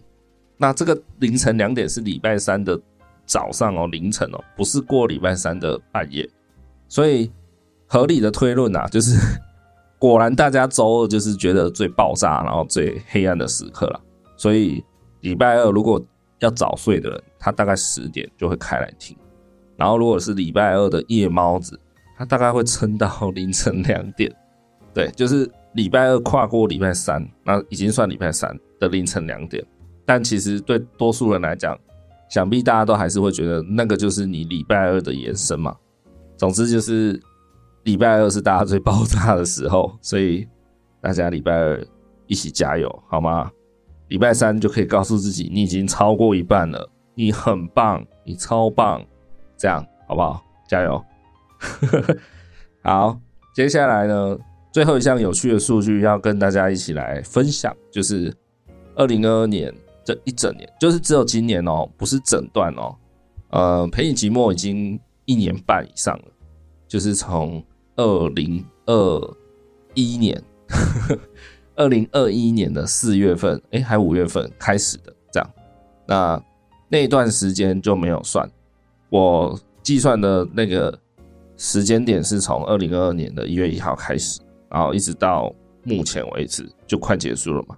[0.58, 2.80] 那这个凌晨两点是礼拜三的
[3.26, 6.30] 早上哦，凌晨哦，不是过礼拜三的半夜，
[6.88, 7.32] 所以
[7.88, 9.18] 合理的推论啊，就是。
[10.00, 14.00] 果然，大家周二就是觉得最爆炸，然后最黑暗的时刻了。
[14.36, 14.84] 所以
[15.22, 16.00] 礼拜二如果
[16.38, 19.18] 要早睡的人，他大概十点就会开来听。
[19.76, 21.80] 然后如果是礼拜二的夜猫子，
[22.18, 24.34] 他大概会撑到凌晨两点。
[24.94, 29.64] 对，就是礼拜二跨过礼拜三，那已经算礼拜三的凌晨两点。
[30.06, 31.78] 但其实对多数人来讲，
[32.30, 35.76] 想必大家都还是会觉得那个就是你礼拜二的延伸嘛。
[36.36, 37.22] 总之就是。
[37.84, 40.46] 礼拜二是大家最爆炸的时候，所以
[41.00, 41.82] 大家礼拜二
[42.26, 43.50] 一起加油，好吗？
[44.10, 49.02] 礼拜三就可以告诉自己，你已经超过一半了，你很棒，你超棒，
[49.56, 50.44] 这样好不好？
[50.68, 51.02] 加油！
[52.84, 53.20] 好，
[53.54, 54.38] 接下来呢，
[54.72, 58.34] 最后一项有趣的数据要跟大家一起来分享，就是
[58.96, 62.96] 二零二二年这一整年，就是只有今年哦，不是整段哦，
[63.50, 66.26] 呃，陪你寂寞已经一年半以上了，
[66.88, 67.64] 就是从。
[68.00, 69.36] 二零二
[69.96, 70.40] 一年，
[71.76, 75.50] 二零二一年的四月份，哎，还五月份开始的，这样，
[76.06, 76.44] 那
[76.90, 78.48] 那段时间就没有算，
[79.10, 80.96] 我计算的那个
[81.58, 84.40] 时间点是从二零二二年的一月一号开始，
[84.70, 85.52] 然后一直到
[85.84, 87.76] 目前为止就快结束了嘛。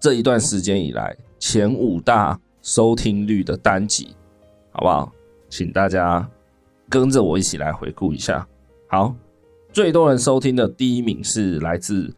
[0.00, 4.16] 这一段时间以来，前五大收听率的单集，
[4.72, 5.12] 好不好？
[5.50, 6.26] 请大家
[6.88, 8.46] 跟着我一起来回顾一下，
[8.88, 9.14] 好。
[9.72, 12.12] 最多人收听的第一名是来自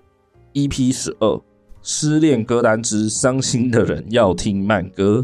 [0.55, 1.27] EP 十二
[1.83, 5.19] 《失恋歌单之伤心的人要听慢歌》，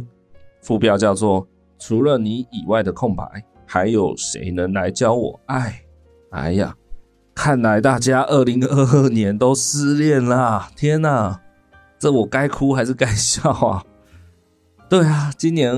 [0.60, 3.24] 副标叫做“除了你以外的空白，
[3.68, 5.82] 还有谁能来教我爱？”
[6.32, 6.74] 哎呀，
[7.34, 10.70] 看来大家二零二二年都失恋啦！
[10.74, 11.40] 天哪，
[11.98, 13.84] 这我该哭还是该笑啊？
[14.88, 15.72] 对啊，今年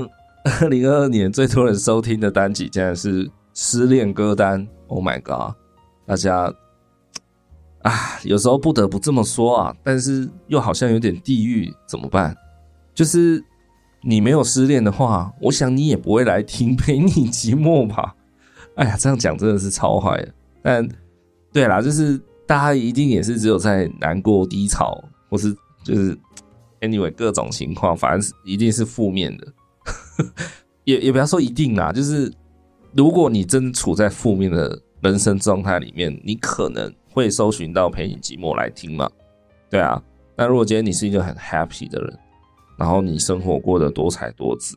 [0.61, 4.67] 二零二二年最多人收听的单曲竟然是失恋歌单。
[4.87, 5.55] Oh my god！
[6.05, 6.53] 大家
[7.83, 12.35] 啊，有时候不得不这么说啊，但是又好像有点地狱，怎么办？
[12.93, 13.43] 就是
[14.03, 18.15] 你没有失恋的话，我想你也不会来听 陪你寂寞吧？
[18.75, 20.33] 哎呀，这样讲真的是超坏的。
[20.61, 20.87] 但
[21.51, 26.17] 对啦，就是大家一定也是只有在难过、低潮，或是就是
[26.79, 29.47] anyway 各种情况，反正是一定是负面的。
[30.85, 32.31] 也也不要说一定啦，就是
[32.93, 39.09] 如果你真处在负面的人生状态里面，你可能会搜寻到陪你寂寞来听嘛。
[39.69, 40.01] 对啊，
[40.35, 42.19] 那如果今天你是一个很 happy 的人，
[42.81, 44.75] 然后你生活过得多彩多姿，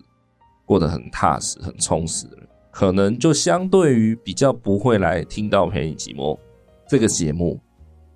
[0.67, 2.27] 过得很踏实、很充实。
[2.71, 6.39] 可能就相对于比较不会来听到陪你寂寞
[6.87, 7.59] 这个节目，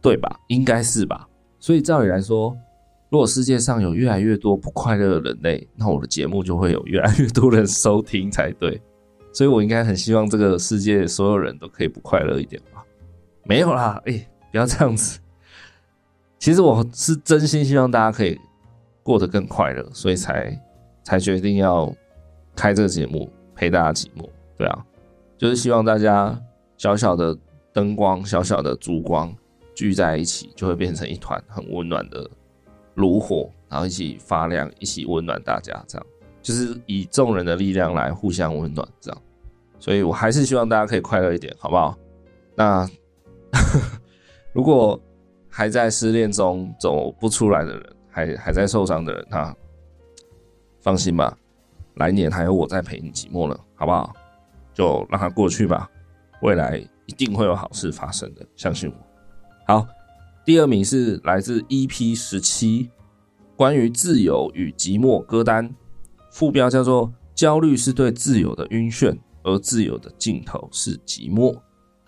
[0.02, 0.38] 对吧？
[0.48, 1.26] 应该是吧。
[1.58, 2.54] 所以照理来说，
[3.08, 8.78] 如果世界上有越来越多不快乐的人类，那我的节目就会有越来越多人收听才对。
[9.32, 12.84] 所以我应该很希望这个世界所有人都可以不快乐一点吧？
[13.44, 15.18] 没有啦，哎、不要这样子。
[16.38, 18.38] 其实我是真心希望大家可以
[19.08, 20.62] 过得更快乐，所以才
[21.02, 21.90] 才决定要
[22.54, 24.28] 开这个节目陪大家寂寞。
[24.58, 24.84] 对啊，
[25.38, 26.38] 就是希望大家
[26.76, 27.34] 小小的
[27.72, 29.34] 灯光、小小的烛光
[29.74, 32.30] 聚在一起，就会变成一团很温暖的
[32.96, 35.82] 炉火，然后一起发亮，一起温暖大家。
[35.88, 36.06] 这样
[36.42, 38.86] 就是以众人的力量来互相温暖。
[39.00, 39.22] 这样，
[39.78, 41.96] 所以我还是希望大家可以快乐一点，好不好？
[42.54, 42.86] 那
[44.52, 45.00] 如果
[45.48, 49.54] 还在失恋中走不出来的人，还还在受伤的人，那
[50.80, 51.38] 放心吧，
[51.94, 54.12] 来年还有我在陪你寂寞呢，好不好？
[54.74, 55.88] 就让它过去吧，
[56.42, 58.96] 未来一定会有好事发生的，相信我。
[59.68, 59.86] 好，
[60.44, 62.90] 第二名是来自 EP 十七，
[63.54, 65.72] 关于自由与寂寞歌单，
[66.32, 71.56] 副标叫做“焦虑是对自由的晕眩，而自由的尽头是寂寞”。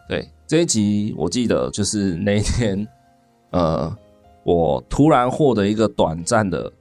[0.09, 2.85] 对，这一集我记得就是那一天，
[3.51, 3.97] 呃，
[4.55, 6.73] 我突然获得一个短暂的，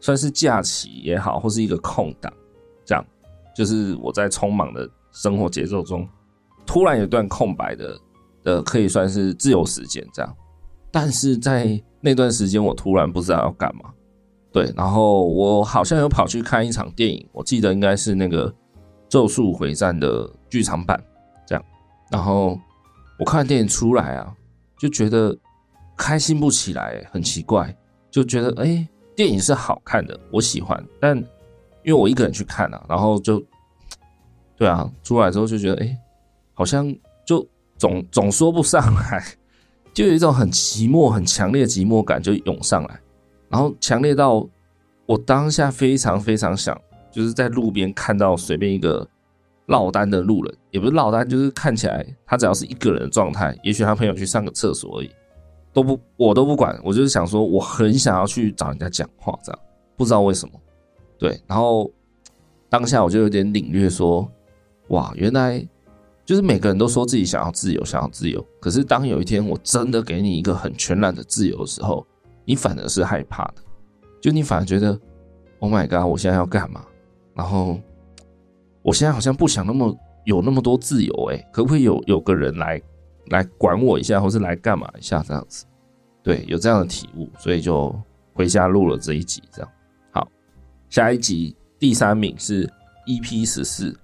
[0.00, 2.32] 算是假期也好，或是一个空档，
[2.84, 3.04] 这样，
[3.56, 4.88] 就是我在匆忙的。
[5.16, 6.04] 生活节奏中，
[6.66, 7.96] 突然有段空白的
[8.42, 10.36] 的，可以算是自由时间这样。
[10.90, 13.92] 但是在那段时间，我突然不知道要干嘛。
[14.52, 18.50] 对，然后我好像有跑去看一场电影，我记得应该是那个
[19.08, 21.00] 《咒术回战》的剧场版
[21.46, 21.64] 这样。
[22.10, 22.58] 然后
[23.20, 24.34] 我看完电影出来啊，
[24.76, 25.32] 就觉得
[25.96, 27.74] 开心不起来，很奇怪，
[28.10, 31.16] 就觉得哎、电影是好看的，我喜欢，但
[31.82, 33.42] 因为我一个人去看啊，然后就。
[34.56, 35.98] 对啊，出来之后就觉得，哎、
[36.52, 36.94] 好像
[37.26, 37.44] 就
[37.76, 39.20] 总总说不上来，
[39.92, 43.00] 就有一种很寂寞、很强烈的寂寞感就涌上来，
[43.48, 44.48] 然后强烈到
[45.06, 46.80] 我当下非常非常想，
[47.10, 49.04] 就是在路边看到随便一个
[49.66, 55.10] 落单的路人，也不是落单，就是看起来他只要是一个人的状态，也许他朋友去上个厕所而已，
[55.74, 59.60] 都不我都不管，我就是想说，我很想要去找人家讲话，这样
[59.96, 60.54] 不知道为什么，
[61.18, 61.90] 对，然后
[62.70, 64.26] 当下我就有点领略说。
[64.88, 65.66] 哇，原来
[66.26, 68.46] 就是每个人都说自己想要自由，想要自由。
[68.60, 72.06] 可是当有一天我真的给你一个很全然的自由的时候，
[72.44, 73.62] 你反而是害怕的。
[74.20, 74.88] 就你反而觉得
[75.60, 76.84] ，Oh my god，我现在要干嘛？
[77.34, 77.80] 然后
[78.82, 82.80] 我现在好像不想那么有那么多自由，诶，可不可以有有个人来
[83.30, 85.64] 来管我一下，或是来干嘛一下这样子？
[86.22, 87.94] 对，有这样的体悟，所以就
[88.32, 89.42] 回家录了这一集。
[89.52, 89.70] 这样
[90.10, 90.26] 好，
[90.88, 92.66] 下一集第三名是
[93.06, 93.94] EP 十四。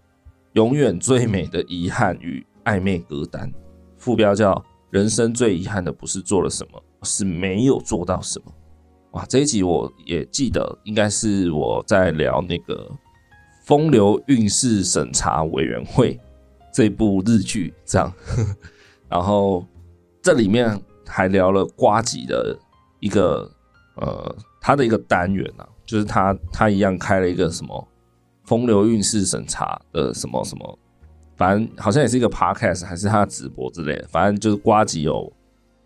[0.54, 3.52] 永远最美的遗憾与暧昧歌单，
[3.96, 8.52] 副标叫“人生最遗憾的不是做了什么，是没有做到什么”。
[9.12, 12.74] 哇，这一集我也记得，应该是我在聊那个
[13.64, 16.14] 《风流韵事审查委员会》
[16.74, 18.12] 这部日剧，这样。
[19.11, 19.66] 然后
[20.22, 22.56] 这里面还聊了瓜吉的
[23.00, 23.50] 一个
[23.96, 27.86] 呃，他的一个单元啊，就是他他一样开了一个什么。
[28.44, 30.78] 风流韵事审查的什么什么，
[31.36, 34.08] 反正好像也是一个 podcast，还是他的直播之类的。
[34.08, 35.32] 反正就是瓜吉有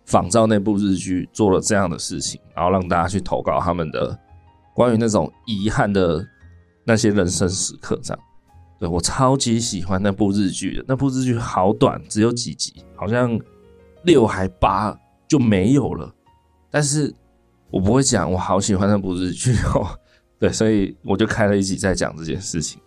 [0.06, 4.18] 仿照那部日剧做了这样的事情，然后让大家去投稿他们的
[4.74, 6.26] 关于那种遗憾的
[6.84, 8.00] 那些人生时刻。
[8.02, 8.24] 这样，
[8.90, 10.84] 我超级喜欢那部日剧的。
[10.86, 13.38] 那部日剧好短，只有几集，好像
[14.02, 14.96] 六还八
[15.28, 16.12] 就没有了。
[16.70, 17.14] 但是
[17.70, 19.86] 我不会讲，我好喜欢那部日剧哦。
[20.38, 22.80] 对，所以我就开了一集在讲这件事情。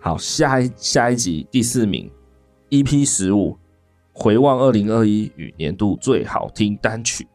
[0.00, 2.10] 好，下一下一集第四名
[2.70, 3.58] ，EP 十五，
[4.12, 7.26] 回望二零二一与年度最好听单曲，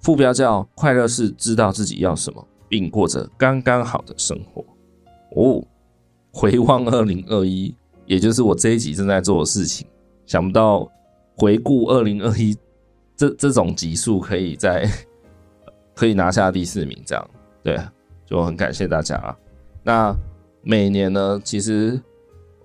[0.00, 4.64] 副标叫“快乐是知道自己要什么，并过着刚刚好的生活”。
[5.36, 5.64] 哦，
[6.38, 7.74] 回望二零二一，
[8.06, 9.84] 也就是我这一集正在做的事情。
[10.24, 10.88] 想不到
[11.36, 12.56] 回顾二零二一
[13.16, 14.88] 这这种集数，可以在
[15.96, 17.30] 可以拿下第四名，这样
[17.64, 17.76] 对，
[18.24, 19.36] 就很感谢大家啊。
[19.82, 20.16] 那
[20.62, 22.00] 每年呢，其实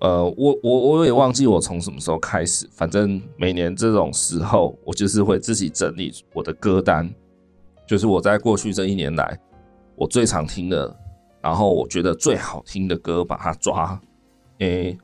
[0.02, 7.12] 呃，我我我也忘记我从什么时候开始，反正每年这种时候，我就是会自己整理我的歌单，
[7.88, 9.40] 就是我在过去这一年来
[9.96, 10.96] 我最常听的。
[11.44, 14.00] 然后我觉得最好听的歌，把它抓。
[14.60, 14.98] 诶，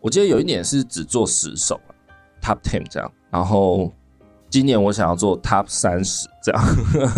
[0.00, 1.80] 我记得有一年是只做十首
[2.40, 3.12] ，Top Ten 这样。
[3.30, 3.92] 然后
[4.48, 6.64] 今年我想要做 Top 三十这样，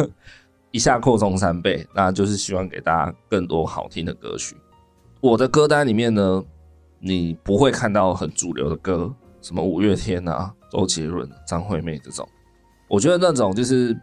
[0.72, 4.56] 一下扩充三倍，那就是希望给大家更多好听的歌曲。
[5.20, 6.42] 我的歌单里面呢，
[7.00, 12.26] 你不会看到很主流的歌，什么五月天啊、周杰伦、张惠妹这种。
[12.88, 13.94] 我觉得那种就是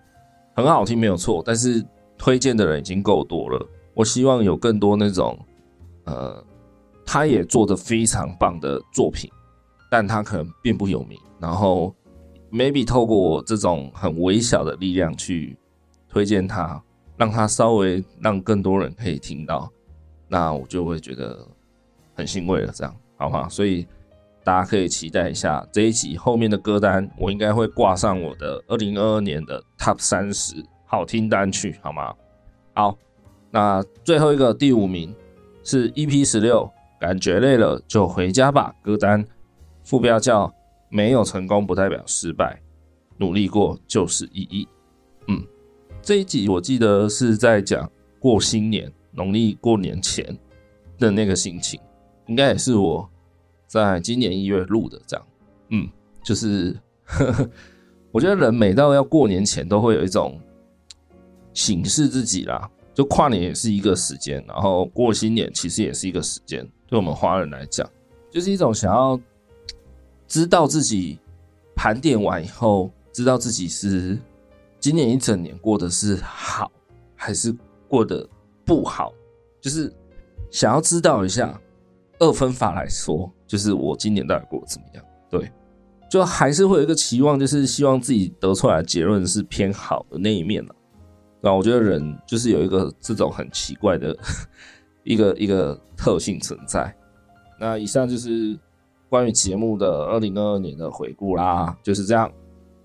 [0.56, 1.84] 很好听没有错，但是
[2.18, 3.68] 推荐的人已经够多了。
[3.94, 5.38] 我希望有更多那种，
[6.06, 6.44] 呃，
[7.06, 9.30] 他也做得非常棒的作品，
[9.90, 11.20] 但他可能并不有名。
[11.40, 11.94] 然后
[12.52, 15.58] ，maybe 透过我这种很微小的力量去
[16.08, 16.82] 推荐他，
[17.18, 19.70] 让他稍微让更多人可以听到，
[20.28, 21.46] 那我就会觉得
[22.14, 22.72] 很欣慰了。
[22.74, 23.50] 这样好吗？
[23.50, 23.86] 所以
[24.44, 32.16] 大家可以期待一下这一集后面的歌单，我应该会挂上我的二零二二年的 Top 三十好听单曲，好吗？
[32.74, 32.98] 好。
[33.52, 35.14] 那最后一个第五名
[35.64, 38.74] 是 EP 十六，感觉累了就回家吧。
[38.82, 39.24] 歌单
[39.84, 40.52] 副标叫
[40.90, 42.62] “没有成功不代表失败，
[43.18, 44.68] 努力过就是意义”。
[45.28, 45.44] 嗯，
[46.02, 50.26] 这一集我记得是在讲过新年，农历过年前
[50.98, 51.80] 的那个心情，
[52.28, 53.10] 应该也是我
[53.68, 55.02] 在今年一月录的。
[55.06, 55.28] 这样，
[55.70, 55.90] 嗯，
[56.24, 56.74] 就是
[57.04, 57.50] 呵呵，
[58.14, 60.40] 我觉得人每到要过年前，都会有一种
[61.54, 62.70] 警示自己啦。
[63.06, 66.68] 跨年也是一个时间，然后过新年其实也是一个时间。
[66.88, 67.90] 对我们华人来讲，
[68.30, 69.20] 就是一种想要
[70.28, 71.20] 知道自己
[71.76, 74.18] 盘点完以后，知道自己是
[74.80, 76.72] 今年一整年过得是好
[77.16, 77.56] 还是
[77.88, 78.28] 过得
[78.66, 79.14] 不好，
[79.62, 79.94] 就是
[80.50, 81.60] 想要知道一下。
[82.20, 85.04] 二分法来说，就是我今年到底过得怎么样？
[85.28, 85.52] 对，
[86.08, 90.76] 就还是会有一个期望，就是希望自己得出来的结论是偏好的那一面了。
[91.42, 94.16] 那我觉得人就是有一个这种很奇怪的
[95.04, 96.96] 一个一个特性存在。
[97.60, 98.58] 那以上就是
[99.10, 102.32] 关于节目的二零二二年的回顾啦，就是这样。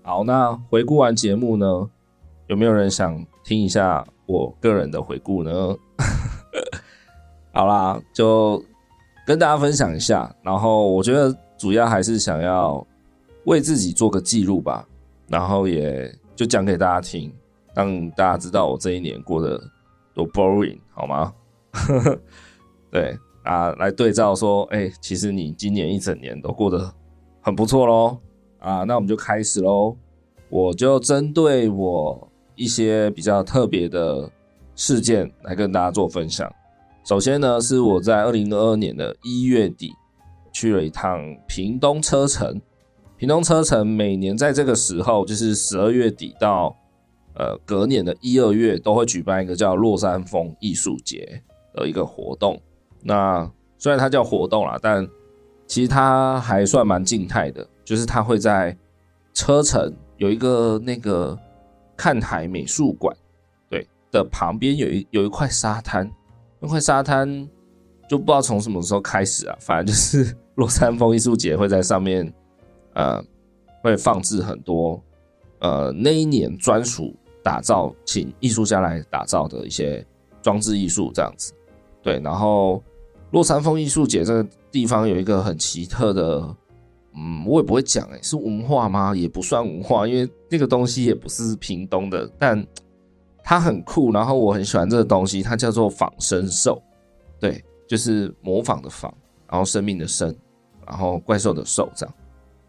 [0.01, 1.65] 好，那回顾完节目呢，
[2.47, 5.75] 有没有人想听一下我个人的回顾呢？
[7.53, 8.63] 好啦，就
[9.25, 10.33] 跟大家分享一下。
[10.41, 12.85] 然后我觉得主要还是想要
[13.45, 14.87] 为自己做个记录吧，
[15.27, 17.31] 然后也就讲给大家听。
[17.77, 19.61] 让大家知道我这一年过得
[20.11, 21.31] 多 boring 好吗？
[22.89, 26.91] 对啊，来对照说，哎、其实你今年一整年都过得
[27.39, 28.17] 很不错喽
[28.57, 29.95] 啊，那我们就开始喽。
[30.49, 34.27] 我就针对我一些比较特别的
[34.75, 36.51] 事件来跟大家做分享。
[37.03, 39.91] 首先呢，是我在二零二二年的一月底
[40.51, 42.59] 去了一趟屏东车城。
[43.17, 46.75] 屏东车城每年在这个时候，就是十二月底到。
[47.39, 51.39] 呃，隔年的一二月都会举办一个叫落山风艺术节
[51.71, 52.59] 的一个活动。
[53.03, 55.07] 那虽然它叫活动啦，但
[55.67, 58.75] 其实它还算蛮静态的，就是它会在
[59.35, 61.37] 车城有一个那个
[61.95, 63.15] 看海美术馆，
[63.69, 66.09] 对的旁边有一有一块沙滩，
[66.59, 67.47] 那块沙滩
[68.09, 72.33] 就不知道从什么时候开始啊，反正就是 落山风艺术节会在上面，
[72.95, 73.23] 呃，
[73.83, 74.99] 会放置很多
[75.59, 77.15] 呃那一年专属。
[77.47, 80.05] 打造，请艺术家来打造的一些
[80.41, 81.53] 装置艺术这样子，
[82.03, 82.19] 对。
[82.19, 82.83] 然后，
[83.31, 86.55] 落山风艺术节这个地方有一个很奇特的，
[87.15, 89.15] 嗯，我也不会讲，诶，是文化吗？
[89.15, 92.61] 也不算文化，因为那个东西也不是屏东的，但
[93.45, 94.11] 它很酷。
[94.11, 96.83] 然后我很喜欢这个东西，它叫做仿生兽，
[97.39, 99.13] 对，就是模仿的仿，
[99.49, 100.35] 然后生命的生，
[100.85, 102.13] 然后怪兽的兽这样，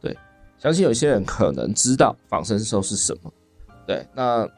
[0.00, 0.16] 对。
[0.56, 3.32] 相信有些人可能知道仿生兽是什么，
[3.84, 4.48] 对，那。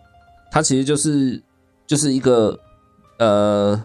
[0.51, 1.43] 它其实就是
[1.87, 2.59] 就是一个
[3.19, 3.83] 呃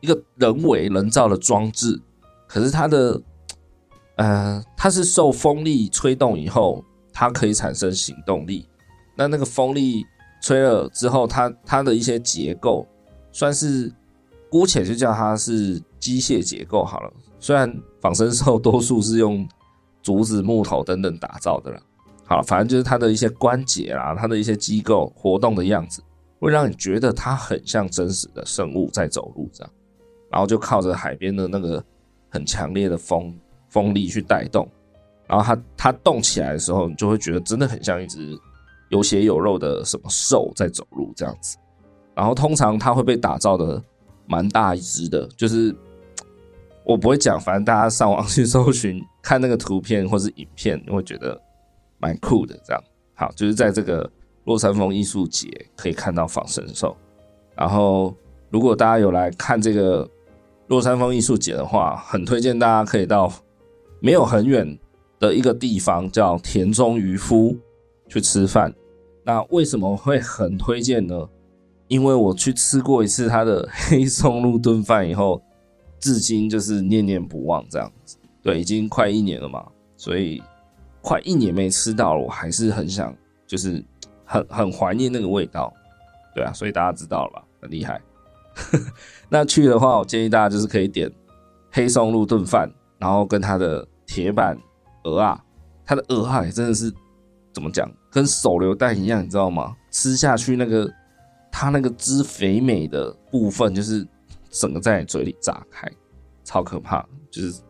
[0.00, 2.00] 一个人为人造的装置，
[2.46, 3.20] 可是它的
[4.16, 8.68] 呃它是受风力吹动以后，它可以产生行动力。
[9.16, 10.04] 那那个风力
[10.40, 12.86] 吹了之后，它它的一些结构
[13.32, 13.92] 算是
[14.50, 17.12] 姑且就叫它是机械结构好了。
[17.40, 19.46] 虽然仿生兽多数是用
[20.02, 21.80] 竹子、木头等等打造的了，
[22.24, 26.02] 好，反正就是它的一些关节啦，它的一些机构活动的样子，
[26.38, 29.72] 会让你觉得它很像真实的生物在走路这样。
[30.30, 31.82] 然后就靠着海边的那个
[32.28, 33.34] 很强烈的风
[33.68, 34.68] 风力去带动，
[35.26, 38.36] 然后它它动起来的时候，你就会觉得真的很像一只
[38.88, 41.56] 有血有肉的什么兽在走路这样子。
[42.14, 43.82] 然后通常它会被打造的
[44.26, 45.74] 蛮大一只的，就是
[46.84, 51.40] 我不会讲，反正大家上网去搜寻看那个图片或是影片，你会觉得
[51.98, 52.58] 蛮酷的。
[52.64, 52.82] 这样
[53.14, 54.10] 好，就是在这个
[54.46, 56.96] 落山峰艺术节可以看到仿生兽。
[57.54, 58.12] 然后
[58.50, 60.08] 如果大家有来看这个。
[60.68, 63.32] 落山峰艺术节的话，很推荐大家可以到
[64.00, 64.76] 没有很远
[65.20, 67.56] 的一个地方，叫田中渔夫
[68.08, 68.74] 去吃饭。
[69.22, 71.28] 那为什么会很推荐呢？
[71.86, 75.40] 因为我去吃过一次他的黑松露炖饭以后，
[76.00, 78.16] 至今就是念念不忘这样子。
[78.42, 79.64] 对，已经快一年了嘛，
[79.96, 80.42] 所以
[81.00, 83.16] 快一年没吃到了，我还是很想，
[83.46, 83.80] 就是
[84.26, 85.72] 很很怀念那个味道。
[86.34, 87.42] 对啊，所以大家知道了吧？
[87.62, 87.98] 很厉害。
[89.30, 91.10] 那去的话，我建议大家就是可以点
[91.70, 94.58] 黑松露炖饭，然后跟他的铁板
[95.04, 95.42] 鹅啊，
[95.84, 96.92] 他的鹅啊也真的是
[97.52, 99.74] 怎么讲，跟手榴弹一样，你知道吗？
[99.90, 100.90] 吃下去那个
[101.50, 104.06] 它那个汁肥美的部分，就是
[104.50, 105.90] 整个在你嘴里炸开，
[106.44, 107.06] 超可怕。
[107.30, 107.60] 就是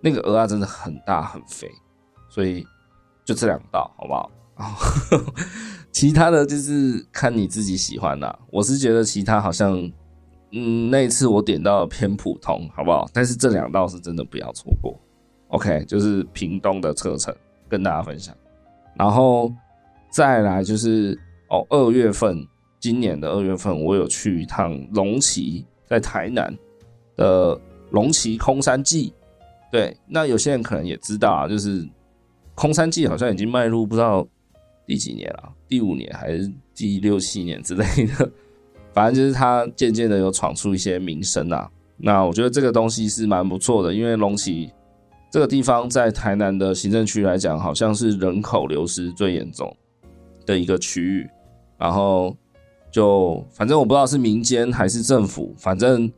[0.00, 1.70] 那个鹅啊真的很大很肥，
[2.28, 2.66] 所以
[3.24, 4.30] 就这两道好不好？
[5.92, 8.38] 其他的就是看你自己喜欢啦。
[8.50, 9.90] 我是觉得其他好像。
[10.50, 13.06] 嗯，那一次我点到偏普通，好不好？
[13.12, 14.98] 但是这两道是真的不要错过。
[15.48, 17.36] OK，就是屏东的车程
[17.68, 18.34] 跟大家分享，
[18.96, 19.52] 然后
[20.10, 21.14] 再来就是
[21.50, 22.46] 哦，二月份，
[22.80, 26.56] 今年的二月份，我有去一趟龙崎，在台南
[27.14, 27.60] 的
[27.90, 29.12] 龙崎空山祭。
[29.70, 31.86] 对，那有些人可能也知道啊，就是
[32.54, 34.26] 空山祭好像已经迈入不知道
[34.88, 38.32] 第几年了，第五年还是第六七年之类的。
[38.94, 44.72] 反正就是他渐渐的有闯出一些名声啊，那我觉得这个东西是蛮不错的，因为龙崎
[45.30, 49.76] 这个地方在台南的行政区来讲，好像是人口流失最严重
[50.46, 51.28] 的一个区域。
[51.76, 52.34] 然后
[52.90, 56.10] 就反正我不知道是民间还是政府，反正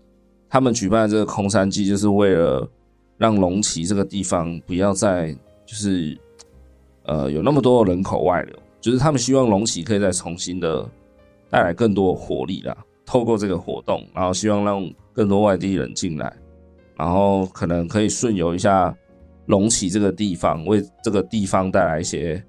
[0.49, 2.71] 他们举办这个空山祭，就是为了
[3.19, 6.17] 让龙崎这个地方不要再就是
[7.11, 10.89] 呃有那么多人口外流，就是他们希望龙崎可以再重新的。
[11.53, 16.33] 带来更多的活力啦，透过这个活动，然后希望让更多外地人进来，
[16.97, 18.97] 然后可能可以顺游一下
[19.47, 22.41] 龙崎这个地方，为这个地方带来一些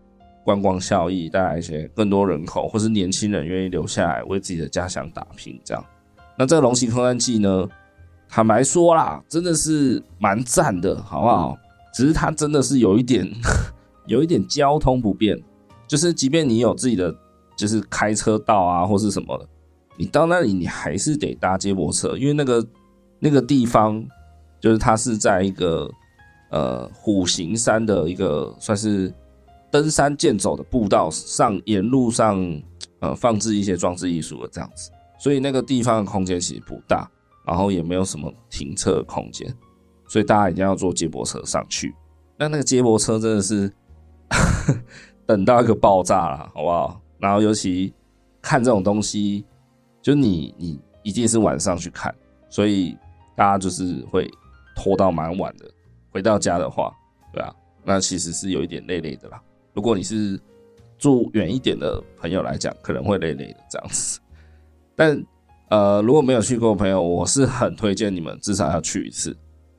[0.45, 5.59] 观光效益，带来一些更多人口，或是年轻人愿意留下来为自己的家乡打拼。
[5.66, 5.84] 这样，
[6.38, 7.68] 那这个龙崎空山祭呢，
[8.30, 11.57] 坦白说啦，真的是蛮赞的，好不好？
[11.91, 13.28] 只是它真的是有一点，
[14.06, 15.41] 有一点交通不便，
[15.88, 17.16] 就是即便你有自己的。
[17.58, 19.47] 就是开车道啊，或是什么的，
[19.95, 22.68] 你到那里你还是得搭接驳车，因为那个
[23.20, 24.04] 那个地方
[24.60, 25.88] 就是它是在一个
[26.49, 29.14] 呃虎形山的一个算是
[29.70, 32.62] 登山健走的步道上，沿路上
[32.99, 34.89] 呃放置一些装置艺术的这样子，
[35.20, 37.08] 所以那个地方的空间其实不大，
[37.45, 39.54] 然后也没有什么停车空间，
[40.08, 41.93] 所以大家一定要坐接驳车上去。
[42.39, 43.72] 那那个接驳车真的是
[45.28, 47.02] 等到一个爆炸了，好不好？
[47.20, 47.94] 然后尤其
[48.42, 49.46] 看这种东西，
[50.02, 52.14] 就你你一定是晚上去看，
[52.50, 52.98] 所以
[53.36, 54.30] 大家就是会
[54.76, 55.70] 拖到蛮晚的。
[56.10, 56.94] 回到家的话，
[57.32, 57.54] 对啊，
[57.84, 59.42] 那其实是有一点累累的啦。
[59.74, 60.40] 如果你是
[60.98, 64.20] 住远一点的朋友来讲，可能会累累的这样子。
[64.96, 65.24] 但
[65.70, 69.36] 呃，如果没有去过的朋友，我是很推荐你们至少要去一次。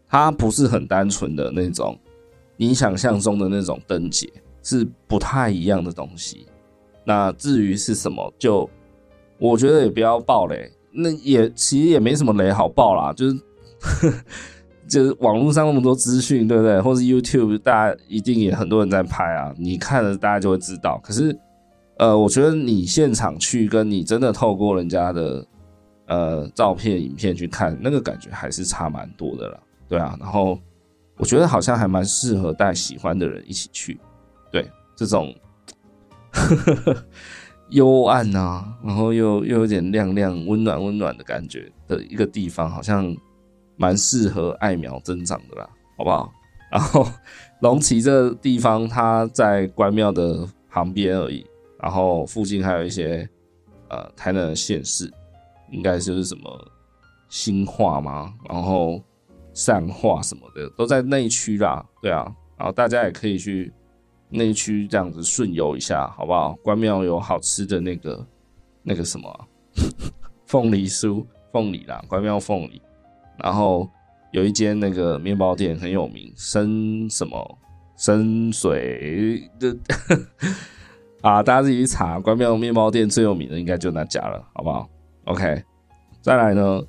[0.09, 1.99] 它不是很单纯的那种
[2.57, 4.31] 你想象中的那种灯节，
[4.63, 6.47] 是不太一样的东西。
[7.05, 8.69] 那至于是什么，就
[9.39, 13.37] 我觉得也不要爆雷，那也其实也没什么雷好爆啦，就是
[14.87, 16.81] 就是网络上那么多资讯，对不对？
[16.81, 21.01] 或是 YouTube，大家一定也很多人在拍啊，你看了大家就会知道。
[21.03, 21.37] 可是，
[21.99, 25.47] 呃，我觉得你现场去，跟你真的透过人家的
[26.07, 30.17] 呃照片、影片去看，那个感觉还是差蛮多的啦，对啊。
[30.21, 30.59] 然后
[31.17, 34.01] 我觉得好像还蛮适合带喜欢的人一起去，
[34.51, 35.35] 对这种。
[37.69, 43.17] 幽暗啊，然后又又有点亮亮、温暖、温暖的感觉的一个地方，好像
[43.77, 46.31] 蛮适合爱苗增长的啦，好不好？
[46.71, 47.07] 然后
[47.61, 51.47] 龙崎这地方，它在关庙的旁边而已，
[51.81, 53.27] 然后附近还有一些
[53.89, 55.11] 呃台南的县市，
[55.71, 56.73] 应该就是什么
[57.31, 59.03] 新化吗，然后
[59.55, 63.73] 善化什么的都在内区啦，对啊，然后大家也可以去
[64.31, 66.55] 内区这样子顺游一下，好不好？
[66.63, 68.27] 关庙有好吃的那个
[68.83, 69.49] 那个什么
[70.47, 72.81] 凤梨酥，凤梨啦，关庙凤梨，
[73.39, 73.89] 然后
[74.33, 77.59] 有一间那个面包店很有名，深什么
[77.97, 79.77] 深水的。
[81.23, 84.89] 啊，大家自己去查，关庙面包店最有名的应该就那家了，好不好
[85.27, 85.63] ？OK，
[86.21, 86.83] 再来呢，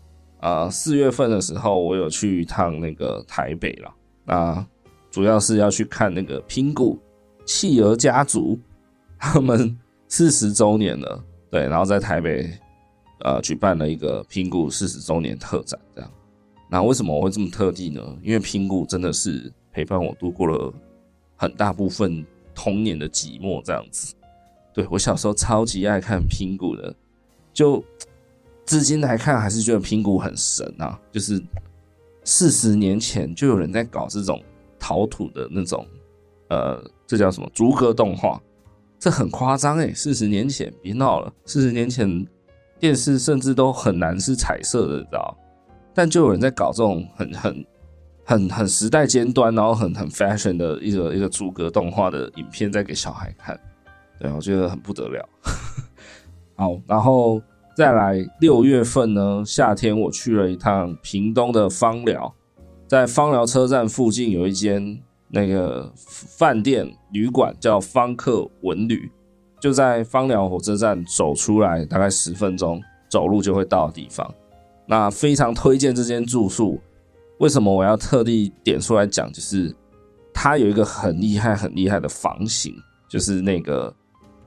[0.43, 3.89] 呃，四月份的时候我有去一趟那个台北了，
[4.25, 4.67] 那
[5.09, 6.99] 主要是要去看那个拼谷
[7.45, 8.59] 企鹅家族
[9.17, 9.79] 他们
[10.09, 12.51] 四十周年了，对，然后在台北
[13.21, 16.11] 呃举办了一个拼谷四十周年特展，这样。
[16.69, 18.01] 那为什么我会这么特地呢？
[18.21, 20.73] 因为拼谷真的是陪伴我度过了
[21.37, 24.13] 很大部分童年的寂寞，这样子。
[24.73, 26.93] 对，我小时候超级爱看拼谷的，
[27.53, 27.81] 就
[28.65, 30.99] 至今来看还是觉得拼谷很神啊！
[31.11, 31.41] 就是
[32.23, 34.41] 四十年前就有人在搞这种
[34.79, 35.85] 陶土的那种，
[36.49, 38.41] 呃，这叫什么逐格动画？
[38.97, 42.25] 这很夸张诶，四十年前别闹了，四十年前
[42.79, 45.37] 电视甚至都很难是彩色的，你知道？
[45.93, 47.65] 但就有人在搞这种很很
[48.23, 53.59] 很很时代尖端，然后很很 fashion 的一个一个逐格动画的影片，在给小孩看。
[54.19, 55.29] 对，我觉得很不得了。
[56.55, 57.41] 好，然后
[57.75, 62.33] 再来六月份呢，夏天我去了一趟屏东的芳寮，
[62.87, 69.11] 在芳寮车站附近有一间那个饭店旅馆，叫方客文旅，
[69.59, 74.31] 就在芳寮火车站走出来大概十分钟走路就会到的地方。
[74.85, 76.79] 那非常推荐这间住宿。
[77.39, 79.31] 为什么我要特地点出来讲？
[79.33, 79.75] 就是
[80.31, 82.75] 它有一个很厉害、很厉害的房型，
[83.09, 83.91] 就是那个。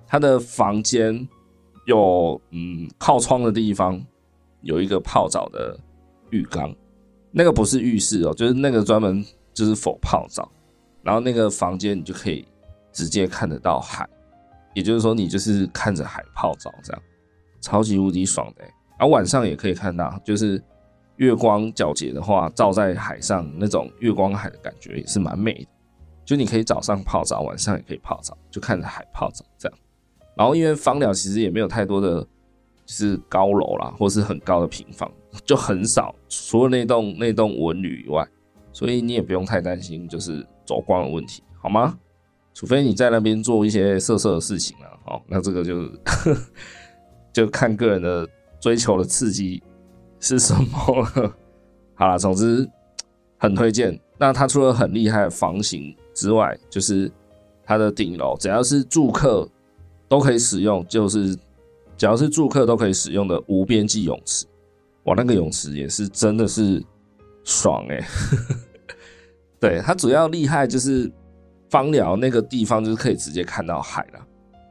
[0.09, 1.27] 它的房间
[1.87, 4.01] 有嗯靠窗的地方
[4.61, 5.77] 有一个泡澡的
[6.31, 6.75] 浴缸，
[7.31, 9.25] 那个不是浴室哦，就是那个专门
[9.55, 10.51] 就是否泡澡，
[11.03, 12.47] 然后那个房间你就可以
[12.93, 14.09] 直接看得到海，
[14.75, 17.03] 也就是说你就是看着海泡澡这样，
[17.61, 18.65] 超级无敌爽的。
[18.99, 20.63] 然后晚上也可以看到，就是
[21.17, 25.69] 月光皎洁的话照在海上那种月光海的感觉也是蛮美的，
[26.25, 29.79] 就你可以早上泡澡，晚上也可以泡澡，就看着海泡澡这样。
[30.37, 35.11] 然后因为芳寮其实也没有太多的，就是高楼啦，或是很高的平房，
[35.47, 38.29] 就很少，除了那栋那栋文旅以外，
[38.71, 41.99] 所以你也不用太担心就是走光的问题，好吗？
[42.53, 45.91] 除非你在那边做一些色色的事情了，哦，那这个就
[47.33, 48.29] 就看个人的
[48.61, 49.63] 追求的刺激
[50.21, 51.35] 是什么了。
[51.97, 52.69] 好了，总之
[53.39, 53.99] 很推荐。
[54.19, 57.11] 那它除了很厉害的房型之外，就是
[57.65, 59.49] 它的顶楼，只要是住客。
[60.09, 61.35] 都可以使用，就是
[61.97, 64.47] 只要是住客都可以使用的无边际泳池，
[65.05, 66.83] 哇，那个泳池也是真的是
[67.45, 68.07] 爽哎、欸！
[69.61, 71.11] 对，它主要厉害就是
[71.71, 74.21] 芳寮那个地方就是可以直接看到海了，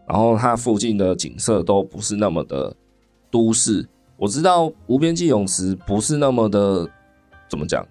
[0.07, 2.75] 然后它附近的景色都不是那么的
[3.29, 3.87] 都市。
[4.17, 6.89] 我知道无边际泳池不是那么的
[7.49, 7.85] 怎么讲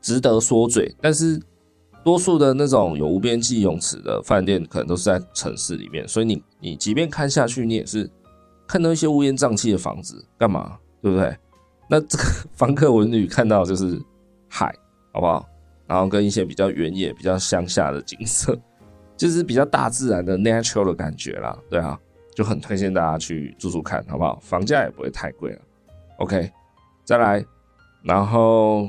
[0.00, 1.40] 值得说嘴，但是。
[2.02, 8.10] 多数的那种有无边际泳池的饭店，可能都是在城市里面，所以你你即便看下去，你也是
[8.66, 10.78] 看到一些乌烟瘴气的房子，干嘛？
[11.02, 11.36] 对不对？
[11.88, 12.24] 那这个
[12.54, 14.00] 方客文旅看到就是
[14.48, 14.74] 海，
[15.12, 15.46] 好不好？
[15.86, 18.58] 然后跟一些比较原野、比较乡下的景色，
[19.16, 21.58] 就是比较大自然的 natural 的感觉啦。
[21.68, 21.98] 对啊，
[22.34, 24.38] 就很推荐大家去住住看，好不好？
[24.40, 25.58] 房价也不会太贵了。
[26.18, 26.50] OK，
[27.04, 27.44] 再来，
[28.02, 28.88] 然后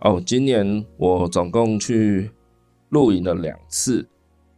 [0.00, 2.28] 哦，今年我总共去。
[2.90, 4.06] 露营了两次，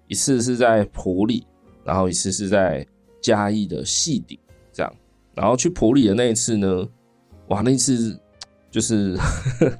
[0.09, 1.47] 一次是在普里，
[1.85, 2.87] 然后一次是在
[3.21, 4.39] 嘉义的汐顶，
[4.73, 4.93] 这样。
[5.35, 6.87] 然后去普里的那一次呢，
[7.49, 8.19] 哇，那次
[8.71, 9.79] 就是呵 呵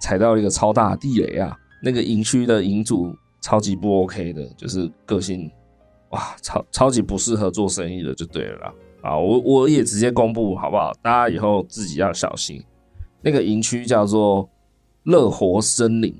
[0.00, 1.56] 踩到一个超大地雷啊！
[1.82, 5.50] 那个营区的营主超级不 OK 的，就是个性
[6.10, 8.74] 哇，超超级不适合做生意的，就对了。
[9.02, 10.92] 啊，我我也直接公布好不好？
[11.02, 12.62] 大家以后自己要小心。
[13.20, 14.48] 那个营区叫做
[15.04, 16.14] 乐活森林。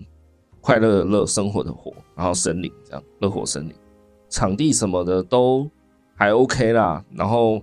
[0.63, 3.75] 快乐的乐，生活的活，然后森林这样，乐活森林，
[4.31, 5.69] 场地什么的都
[6.15, 7.05] 还 OK 啦。
[7.11, 7.61] 然后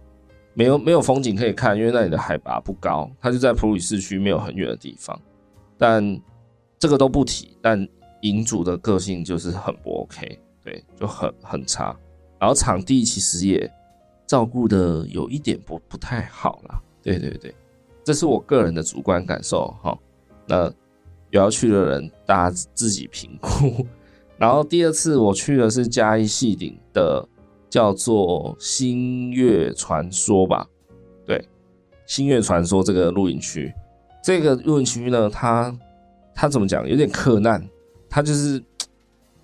[0.54, 5.18] 没有没有风景可以看，因为那里的海拔不高，它就在普里市区没有很远的地方。
[5.78, 6.22] 但
[6.78, 7.88] 这个都不提，但
[8.22, 11.98] 营主的个性就是很不 OK，对，就很很差。
[12.38, 13.72] 然后场地其实也
[14.28, 16.82] 照顾的有一点不不太好啦。
[17.02, 17.56] 对对对，
[18.04, 19.98] 这是我个人的主观感受哈。
[20.46, 20.70] 那。
[21.32, 23.86] 有要去的人，大家自己评估。
[24.38, 27.28] 然后第二次我去的是嘉义戏顶的，
[27.70, 30.66] 叫做星月传说吧，
[31.26, 31.46] 对，
[32.06, 33.74] 星月传说这个露营区。
[34.24, 35.78] 这个露营区呢，它
[36.34, 36.88] 它怎么讲？
[36.88, 37.68] 有点克难，
[38.10, 38.64] 它就是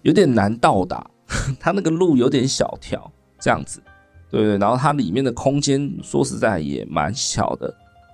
[0.02, 1.06] 有点难到达，
[1.60, 3.82] 它那个路有点小条，这样子，
[4.30, 4.58] 对对。
[4.58, 7.74] 然后它里面的空间说实在也蛮小的。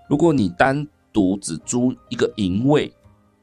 [0.10, 2.92] 如果你单独只租一个营位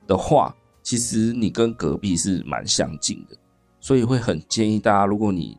[0.08, 0.52] 的话，
[0.82, 3.36] 其实你跟隔壁是蛮相近的，
[3.78, 5.56] 所以会很建议大家，如果你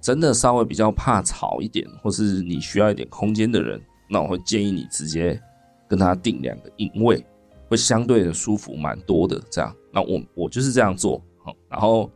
[0.00, 3.80] 真的稍微比较怕吵一点，或是你需要一点空间的人，
[4.10, 5.40] 那我会建议你直接
[5.88, 7.24] 跟他订两个营位，
[7.70, 9.40] 会相对的舒服蛮多的。
[9.50, 11.22] 这样，那我我就是这样做。
[11.42, 12.10] 好，然后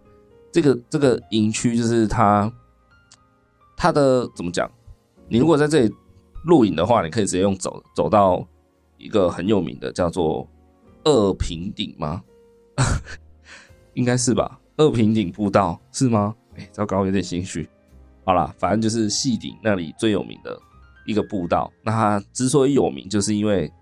[0.53, 2.53] 这个这个营区就是它
[3.77, 4.71] 它的怎么讲？
[5.29, 5.95] 你如果在这里
[6.45, 8.47] 露营的话，你可以直接用走走到
[8.97, 10.47] 一个很有名的叫做
[11.05, 12.23] 二平顶吗？
[13.95, 14.61] 应该是吧？
[14.77, 16.35] 二平顶步道是吗？
[16.57, 17.69] 哎、糟糕，有点心虚。
[18.25, 20.59] 好啦，反正就是细顶那里最有名的
[21.07, 21.73] 一个步道。
[21.83, 23.73] 那它之所以有名，就是因为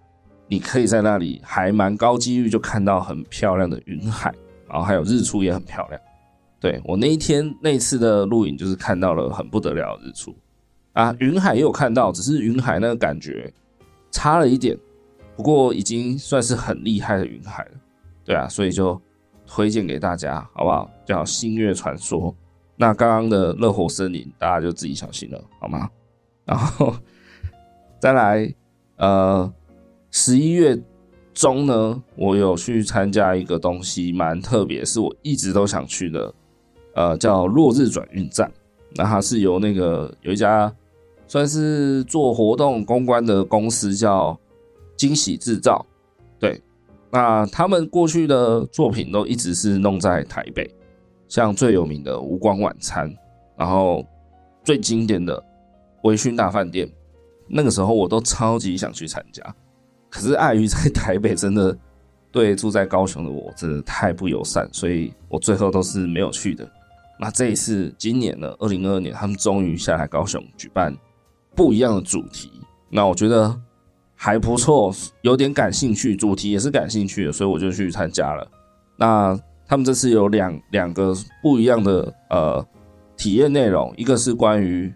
[0.48, 4.32] 你可以在那里还蛮高几率就看到很漂亮的云海，
[4.68, 6.00] 然后还有日出也很漂亮。
[6.60, 10.34] 对，我那一天那次的录影，就是看到了很不得了的日出
[10.92, 13.52] 啊，云海也有看到，只是云海那个感觉
[14.10, 14.78] 差了一点，
[15.36, 17.70] 不过已经算是很厉害的云海了。
[18.24, 19.00] 对啊，所以就
[19.46, 20.90] 推荐给大家，好不好？
[21.04, 22.34] 叫星月传说。
[22.74, 25.88] 那刚刚的热火森林，大家就自己小心了，好吗？
[26.44, 26.94] 然后
[27.98, 28.54] 再来，
[28.96, 29.52] 呃，
[30.10, 30.78] 十一月
[31.32, 36.34] 中呢，我有去参加一个东西，蛮特别，是我一直都想去的，
[36.94, 38.50] 呃，叫落日转运站。
[38.94, 40.74] 那它是由那个有一家
[41.26, 44.38] 算是做活动公关的公司叫
[44.96, 45.84] 惊喜制造，
[46.38, 46.60] 对，
[47.10, 50.68] 那他们过去的作品都一直是弄在台北。
[51.28, 53.12] 像最有名的无光晚餐，
[53.56, 54.06] 然后
[54.62, 55.42] 最经典的
[56.04, 56.88] 微醺大饭店，
[57.48, 59.42] 那个时候我都超级想去参加，
[60.08, 61.76] 可是碍于在台北真的
[62.30, 66.64] 对住在高雄的我真的太不友善，所以我最后都是没有去的。
[67.18, 70.96] 那这一次今年呢，二零二二年，他们终于下来高雄举办
[71.56, 72.52] 不一样的主题，
[72.88, 73.52] 那我觉得
[74.16, 74.92] 还不错，
[75.22, 78.50] 有点感兴趣，主题也是感兴趣的，所以我就去参加了。
[78.96, 79.38] 那。
[79.68, 81.12] 他们这次有两两个
[81.42, 82.64] 不一样的呃
[83.16, 84.94] 体验内容，一个是关于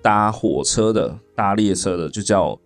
[0.00, 2.56] 搭火车的、搭列车的，就叫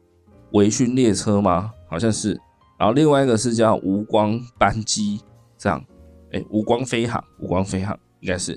[0.50, 1.72] 微醺列车吗？
[1.88, 2.38] 好像是。
[2.78, 5.18] 然后另外一个是叫无光班机，
[5.56, 5.82] 这样，
[6.30, 8.54] 哎，无光飞航，无光飞航应该是。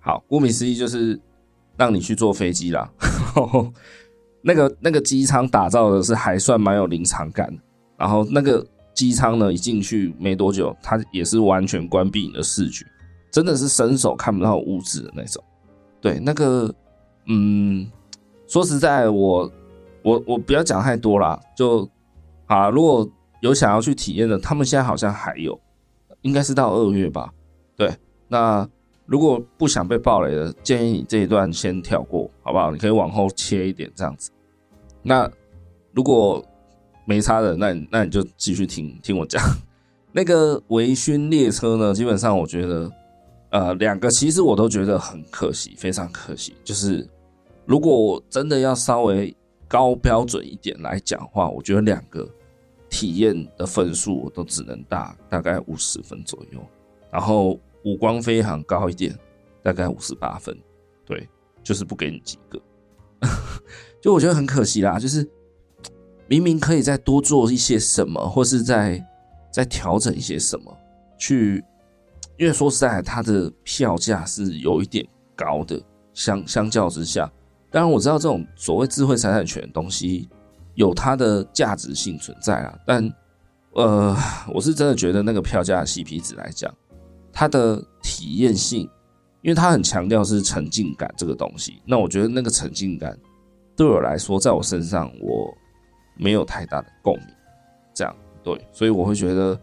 [0.00, 1.20] 好，顾名思义就是
[1.76, 2.90] 让你去坐飞机啦。
[4.42, 7.52] 那个那个机舱打造的是还算蛮有临场感，
[7.96, 8.66] 然后那个。
[8.92, 12.84] 机舱呢，一进去没多久，它也是完全关闭你的视觉，
[13.30, 15.42] 真的是伸手看不到屋子的那种。
[16.02, 16.74] 对，那个，
[17.28, 17.90] 嗯，
[18.46, 19.50] 说实在，我
[20.02, 21.88] 我我不要讲太多啦，就
[22.46, 23.08] 啊，如果
[23.40, 25.58] 有想要去体验的，他们现在好像还有，
[26.20, 27.32] 应该是到二月吧。
[27.76, 27.90] 对，
[28.28, 28.68] 那
[29.10, 32.70] 如果不想被爆雷的，建议你这一段先跳过，好不好？
[32.70, 34.30] 你可以往后切一点这样子。
[35.02, 35.28] 那
[35.92, 36.40] 如果
[37.04, 39.42] 没差的，那你那你就继续听听我讲。
[40.14, 42.88] 那个微醺列车呢，基本上我觉得，
[43.50, 46.54] 呃，两个其实我都觉得很可惜，非常可惜。
[46.62, 47.04] 就是
[47.66, 49.36] 如果我真的要稍微
[49.66, 52.28] 高标准一点来讲话，我觉得两个
[52.88, 56.60] 体验的分数我都只能打大概五十分左右，
[57.10, 59.16] 然后五光飞航高一点，
[59.62, 60.56] 大概五十八分。
[61.06, 61.28] 对，
[61.62, 62.60] 就是不给你及格，
[64.00, 65.28] 就我觉得很可惜啦，就是。
[66.30, 69.04] 明明可以再多做一些什么，或是再
[69.52, 70.72] 再调整一些什么，
[71.18, 71.60] 去，
[72.38, 75.04] 因为说实在，它的票价是有一点
[75.34, 75.82] 高的，
[76.14, 77.28] 相相较之下，
[77.68, 80.28] 当然我知道这种所谓智慧财产权的东西
[80.76, 83.12] 有它的价值性存在啊，但
[83.72, 84.16] 呃，
[84.54, 86.72] 我是真的觉得那个票价 CP 值来讲，
[87.32, 88.82] 它的体验性，
[89.42, 93.18] 因为它很强调是沉浸感这个东西，那我觉得那个沉浸感
[93.76, 95.54] 对我来说，在我身上我。
[96.22, 97.26] 没有太大的共鸣，
[97.94, 99.58] 这样对，所以我会觉得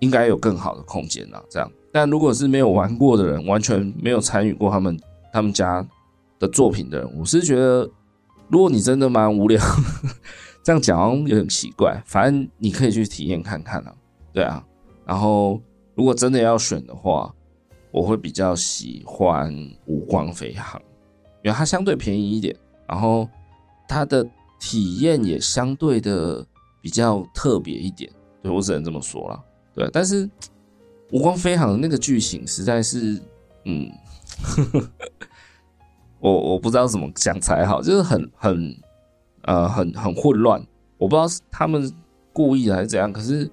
[0.00, 1.72] 应该有更好的空间啊，这样。
[1.92, 4.98] 但如果是没有玩过的人，完全没有参与过他们
[5.32, 5.86] 他们家
[6.40, 7.88] 的作品的人，我是觉得，
[8.48, 9.62] 如果你真的蛮无聊，
[10.64, 12.02] 这样讲有点奇怪。
[12.04, 13.94] 反正你可以去体验看看啊，
[14.32, 14.64] 对啊。
[15.06, 15.60] 然后
[15.94, 17.34] 如果真的要选的话，
[17.90, 19.54] 我会比较喜欢
[19.86, 20.80] 无光飞航，
[21.42, 23.28] 因为它相对便宜一点，然后
[23.88, 24.26] 它的。
[24.64, 26.46] 体验也相对的
[26.80, 28.08] 比较特别一点，
[28.40, 29.44] 对，我只能这么说了。
[29.74, 30.30] 对，但是
[31.10, 33.20] 无光飞航那个剧情实在是，
[33.64, 33.90] 嗯，
[34.40, 34.88] 呵 呵
[36.20, 38.76] 我我不知道怎么讲才好，就是很很
[39.42, 40.64] 呃很很混乱。
[40.96, 41.92] 我不知道是他们
[42.32, 43.12] 故意还是怎样？
[43.12, 43.50] 可是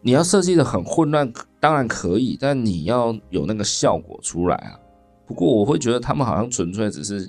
[0.00, 1.30] 你要设计的很混乱，
[1.66, 4.78] 当然可以，但你要有那个效果出来啊。
[5.26, 7.28] 不过我会觉得他们好像纯粹只是，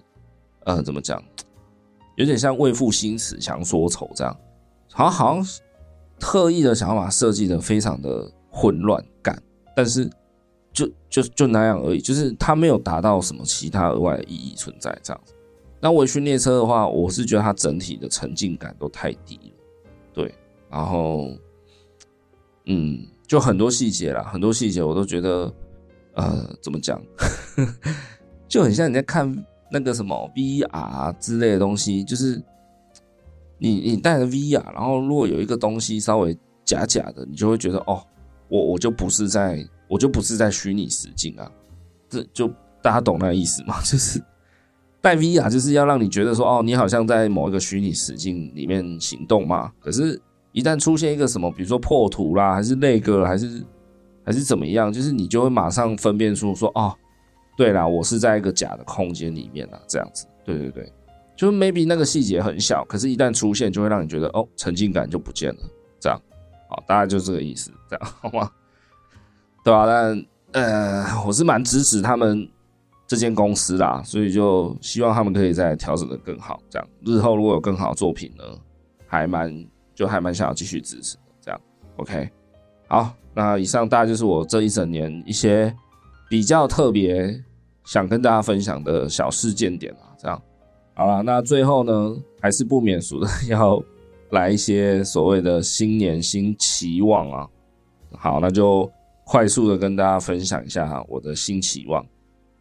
[0.63, 1.19] 呃，怎么讲，
[2.17, 4.37] 有点像为赋新词强说愁这样，
[4.91, 5.61] 好像好像
[6.19, 9.41] 特意的想要把设计的非常的混乱感，
[9.75, 10.07] 但是
[10.71, 15.33] 就就就那样而已，就是它没有达到什么其他额外的意义存在这样子。
[15.81, 19.63] 那微醺列车的话，我是觉得它整体的沉浸感都太低了，
[20.13, 20.31] 对，
[20.69, 21.31] 然后，
[22.65, 25.53] 嗯，就很多细节啦，很多细节我都觉得。
[26.19, 26.99] 呃，怎么讲，
[28.49, 29.31] 就很像你在看
[29.71, 32.41] 那个什么 VR 之类的东西，就是
[33.59, 38.03] 你你戴着 VR，然后如果有一个东西稍微假假的，你就会觉得哦，
[38.49, 41.51] 我我就不是在，我就不是在虚拟实境啊，
[42.09, 42.47] 这就
[42.81, 43.79] 大家懂那个意思吗？
[43.85, 44.19] 就是
[44.99, 50.19] 戴 VR 就是要让你觉得说哦，你好像在某一个虚拟实境里面行动嘛，可是，
[50.51, 53.63] 一旦出现一个什么，比如说破图啦，还是那个，还是。
[54.25, 54.91] 还是怎么样？
[54.91, 56.93] 就是你就会马上分辨出说，哦，
[57.55, 60.27] 对啦，我是在一个假的空间里面啦，这样子。
[60.43, 60.91] 对对对，
[61.33, 65.61] 就是 maybe 那个细节很小，可是一旦出现，就会让你觉得哦，沉浸感就不见了。
[65.97, 66.21] 这样，
[66.69, 68.51] 好，大概就这个意思，这样好吗？
[69.63, 69.85] 对吧？
[69.85, 72.45] 但呃，我是蛮支持他们
[73.07, 76.61] 这间公司啦，所以就希望他们可以再调整得更好。
[76.69, 78.43] 这样，日后如果有更好的作品呢，
[79.07, 79.65] 还蛮
[79.97, 81.21] 就还蛮想要继续支持的。
[81.41, 81.59] 这样
[81.95, 82.29] ，OK，
[82.87, 83.11] 好。
[83.33, 85.71] 那以上大概就是我这一整年一些
[86.27, 87.43] 比较特别
[87.85, 90.41] 想跟大家分享的小事件点啊，这样
[90.95, 91.21] 好了。
[91.21, 93.79] 那最后呢，还是不免俗的 要
[94.31, 97.47] 来一些所谓的新年新期望啊。
[98.11, 98.91] 好，那就
[99.23, 102.03] 快速的跟大家分享一下哈我的新期望。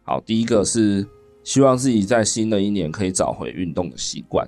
[0.03, 1.03] 好，第一个是
[1.43, 4.47] 希望自己在新的一年可以找回运动的习惯，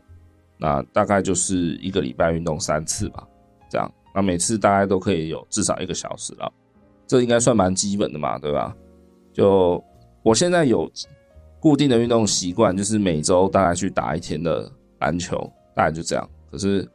[0.60, 3.26] 那大概就是一个礼拜运动三次吧，
[3.70, 3.90] 这样。
[4.14, 6.52] 那每次大概都可以有至少一个小时了，
[7.08, 8.76] 这应该算蛮基本的嘛，对吧？
[9.32, 9.82] 就
[10.22, 10.92] 我现在有
[11.60, 15.38] 固定的运动习惯，就是每周大概去打一天的篮球，
[15.76, 16.30] 大概就这样。
[16.52, 16.86] 可是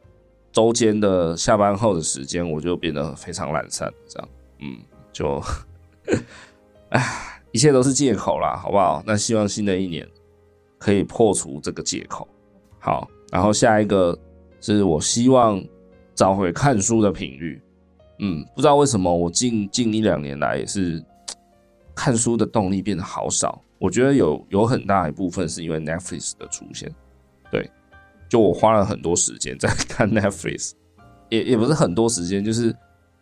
[0.51, 4.77] 周间的下班后的时间，我就变得非常懒散，这样，嗯，
[5.11, 5.41] 就，
[6.89, 9.01] 唉，一切都是借口啦，好不好？
[9.07, 10.07] 那希望新的一年
[10.77, 12.27] 可以破除这个借口。
[12.79, 14.17] 好，然后下一个
[14.61, 15.61] 是我希望。
[16.15, 17.61] 找回看书的频率，
[18.19, 21.03] 嗯，不知道为什么我近近一两年来也是
[21.93, 23.61] 看书的动力变得好少。
[23.79, 26.89] 我觉得有有很大一部分是因为 Netflix 的出现，
[27.51, 27.69] 对，
[28.29, 30.71] 就我花了很多时间在看 Netflix，
[31.27, 32.73] 也也不是很多时间，就是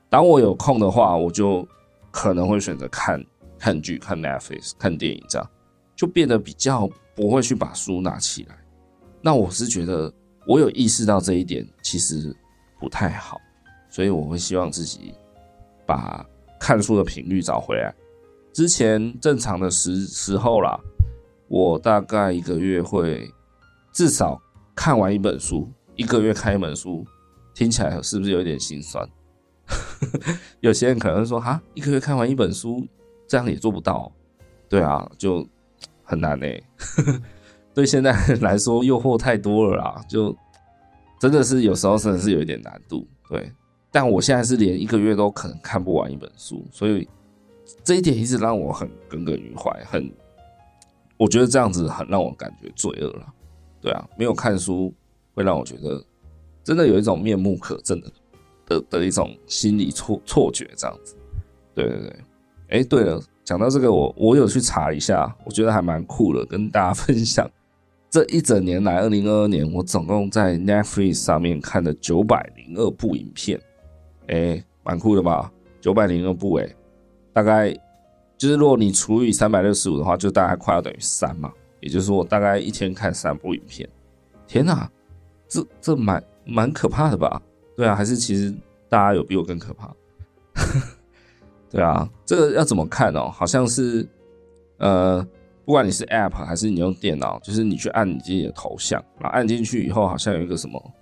[0.07, 1.67] 当我有空的话，我就
[2.11, 3.25] 可能会选择看
[3.57, 5.49] 看剧、看 Netflix、看电影，这样
[5.95, 8.55] 就变得比较不会去把书拿起来。
[9.23, 10.13] 那我是觉得
[10.45, 12.35] 我有意识到这一点，其实。
[12.79, 13.39] 不太好，
[13.89, 15.13] 所以我会希望自己
[15.85, 16.25] 把
[16.59, 17.95] 看书的频率找回来。
[18.51, 20.77] 之前正常的时时候啦，
[21.47, 23.31] 我大概一个月会
[23.93, 24.37] 至少
[24.75, 27.05] 看完一本书，一个月看一本书，
[27.55, 29.07] 听起来是不是有点心酸？
[30.59, 32.85] 有些人可能说哈，一个月看完一本书，
[33.29, 34.11] 这样也做不到。
[34.67, 35.47] 对啊，就
[36.03, 36.45] 很难呢。
[37.73, 38.11] 对现在
[38.41, 40.35] 来说，诱惑太多了啦，就。
[41.19, 43.49] 真的是有时候真的是有一点难度，对。
[43.89, 47.07] 但我现在是连一个月都可能看不完一本书，所以
[47.81, 50.11] 这一点一直让我很耿耿于怀，很，
[51.15, 53.33] 我觉得这样子很让我感觉罪恶了。
[53.79, 54.93] 对啊，没有看书
[55.33, 56.03] 会让我觉得
[56.61, 58.11] 真的有一种面目可憎的
[58.65, 61.15] 的的一种心理错错觉，这样子。
[61.73, 62.15] 对对对，
[62.67, 67.49] 哎，对了，讲到这个，我我有去查一下，我觉得还蛮酷的，跟大家分享。
[68.13, 73.59] 这一整年来，二零二二年，我总共在 Netflix 上面看了九百零二部影片，
[74.27, 75.51] 哎，蛮酷的吧？
[75.81, 76.75] 九百零二部，哎，
[77.33, 77.73] 大概
[78.37, 81.51] 就是如果你除以三百六十五的话，就大概快要等于三嘛。
[81.79, 83.89] 也就是说，我大概一天看三部影片。
[84.45, 84.87] 天哪，
[85.47, 87.41] 这这蛮蛮可怕的吧？
[87.75, 88.53] 对啊，还是其实
[88.87, 89.91] 大家有比我更可怕？
[91.67, 93.31] 对啊，这个要怎么看哦？
[93.33, 94.07] 好像是
[94.77, 95.27] 呃。
[95.65, 100.93] 不管你是 App 还是你用电脑，就是你去按你自己的头像，然后按进去以后，好像有一个什么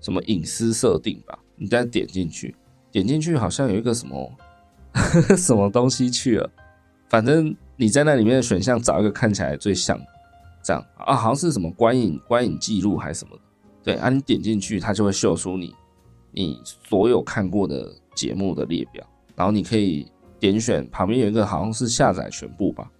[0.00, 2.54] 什么隐私设定吧，你再点进去，
[2.92, 4.32] 点进去好像有一个什么
[5.38, 6.50] 什么东西去了，
[7.08, 9.98] 反正你在那里面的选项找一个看起来最像，
[10.62, 13.38] 这样啊，好像是什么观影观影记录还是什么，
[13.82, 15.74] 对，啊，你点进去，它就会秀出你
[16.32, 19.02] 你所有看过的节目的列表，
[19.34, 20.06] 然后你可以
[20.38, 22.90] 点选旁边有一个好像是下载全部吧。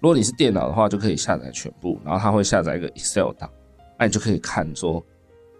[0.00, 3.50] 如果你是电脑的话，就可以下载全部，然后它会下载一个 Excel 档，
[3.98, 5.04] 那你就可以看说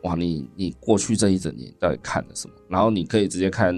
[0.03, 2.55] 哇，你你过去这一整年到底看了什么？
[2.69, 3.75] 然后你可以直接看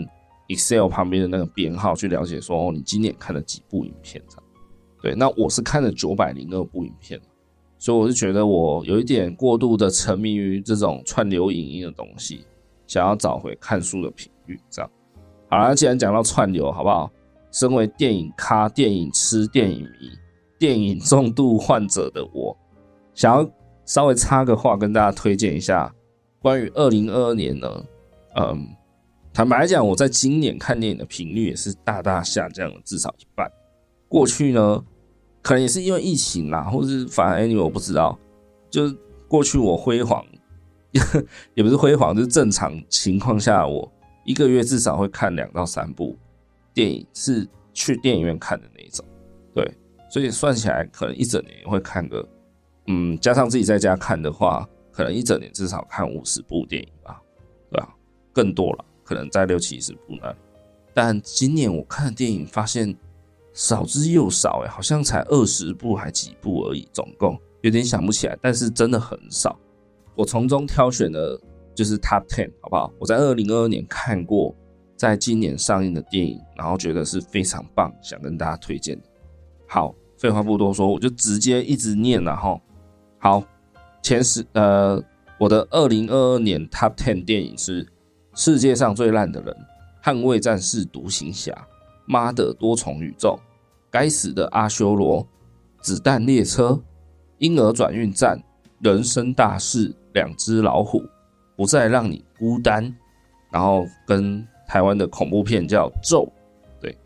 [0.48, 4.44] Excel 旁边的那个编号去了解说，哦，你今年看了几部影片这样。
[5.02, 7.20] 对，那我是看了九百零二部影片，
[7.76, 12.46] 所以我是觉得我有一点过度的沉迷于这种串流影音的东西，
[12.86, 14.88] 想要找回看书的频率这样。
[15.50, 17.10] 好了，既然讲到串流，好不好？
[17.50, 20.08] 身为电影咖、电影痴、电影迷、
[20.62, 22.56] 电影重度患者的我，
[23.14, 23.50] 想要
[23.84, 25.92] 稍微插个话，跟大家推荐一下
[26.38, 27.84] 关于二零二二年呢。
[28.36, 28.68] 嗯，
[29.34, 33.50] 坦白来讲，我在今年看电影的频率也是大大下降了，至少一半。
[34.06, 34.84] 过去呢，
[35.42, 38.16] 可能也是因为疫情啦，或是反正 anyway 我不知道。
[38.70, 38.96] 就是
[39.26, 40.24] 过去我辉煌，
[41.54, 43.92] 也不是辉煌，就是正常情况下，我
[44.24, 46.16] 一个月至少会看两到三部。
[46.72, 49.04] 电影是去电影院看的那一种，
[49.52, 49.68] 对，
[50.12, 52.28] 所以算起来可能一整年会看个，
[52.88, 57.18] 嗯，加上自己在家看的话，可能一整年至少看五十部电影吧，
[57.70, 57.96] 对吧？
[58.30, 60.36] 更多了，可能在六七十部那里。
[60.92, 62.94] 但今年我看的电影发现
[63.54, 69.58] 少之又少，哎，好像才二十部还几部而已，总共有点想不起来，但是真的很少。
[70.14, 71.40] 我从中挑选的
[71.74, 72.92] 就是 Top Ten，好不好？
[72.98, 74.54] 我在二零二二年看过。
[74.94, 79.08] 在今年上映的电影，然后觉得是非常棒，想跟大家推荐的。
[79.66, 79.92] 好，
[80.22, 82.56] 废话不多说，我就直接一直念了哈。
[83.18, 83.42] 好，
[84.00, 85.02] 前十呃，
[85.36, 87.84] 我的二零二二年 Top Ten 电影是
[88.36, 89.52] 《世界上最烂的人》、
[90.16, 91.50] 《捍卫战士》、《独行侠》、
[92.06, 93.30] 《妈的多重宇宙》、
[93.90, 95.22] 《该死的阿修罗》、
[95.80, 96.68] 《子弹列车》、
[97.38, 98.38] 《婴儿转运站》、
[98.88, 101.00] 《人生大事》、《两只老虎》、
[101.56, 102.84] 《不再让你孤单》，
[103.50, 104.46] 然后跟。
[104.68, 106.24] 台湾的恐怖片叫《咒》，
[106.80, 106.96] 对，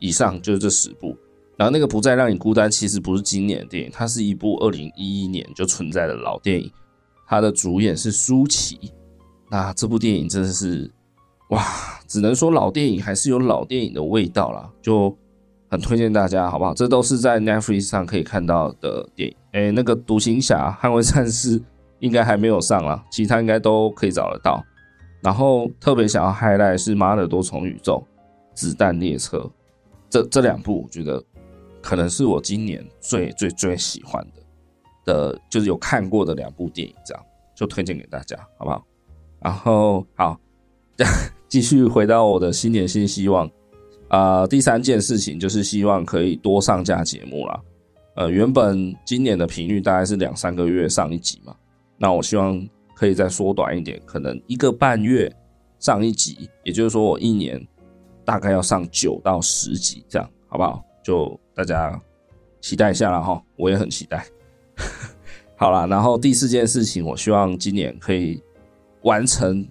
[0.00, 1.16] 以上就是这十部。
[1.60, 6.72] 然后那个不再让你孤单，其实不是今年的电影，它是一部二零一一年就存在的老电影。
[7.26, 8.90] 它的主演是舒淇。
[9.50, 10.90] 那这部电影真的是，
[11.50, 11.62] 哇，
[12.06, 15.14] 只能说老电影还是有老电影的味道啦，就
[15.68, 16.72] 很推荐大家，好不好？
[16.72, 19.36] 这都是在 Netflix 上可以看到的电影。
[19.52, 21.60] 哎，那个《独行侠》《捍卫战士》
[21.98, 24.64] 应该还没有上啦，其他应该都可以找得到。
[25.20, 28.02] 然后特别想要 highlight 是《妈的多重宇宙》、
[28.58, 29.36] 《子弹列车》
[30.08, 31.22] 这这两部，我觉得
[31.80, 34.42] 可能是我今年最最最喜欢的
[35.32, 37.24] 的，就是有看过的两部电影，这样
[37.54, 38.84] 就推荐给大家，好不好？
[39.40, 40.38] 然后好，
[41.48, 43.46] 继续回到我的新年新希望
[44.08, 47.60] 啊、呃，第三件事情就是希望可以多上架节目啦。
[48.16, 51.54] 呃，原本今年的频率大概是两三个月上一集嘛，
[51.96, 52.68] 那我希望。
[52.92, 55.34] 可以再缩短一点，可能一个半月
[55.78, 57.58] 上一集，也就是说我一年
[58.26, 60.84] 大概要上九到十集，这样好不好？
[61.02, 62.00] 就大家
[62.60, 64.24] 期待一下了哈，我也很期待。
[65.56, 68.42] 好啦，然后第四件事情，我希望今年可以
[69.02, 69.66] 完成，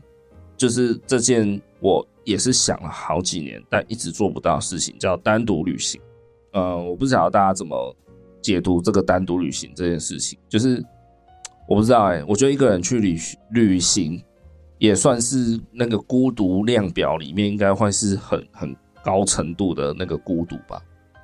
[0.55, 5.99] 就是这件我也是想了好几年但一直做不到的事情，叫单独旅行。
[6.53, 7.95] 呃，我不知道大家怎么
[8.41, 10.83] 解读这个单独旅行这件事情，就是。
[11.67, 13.15] 我不知道哎、我觉得一个人去旅
[13.51, 14.19] 旅行，
[14.79, 20.81] 也算是那个孤独量表里面应该会是很很高程度的那个孤独吧。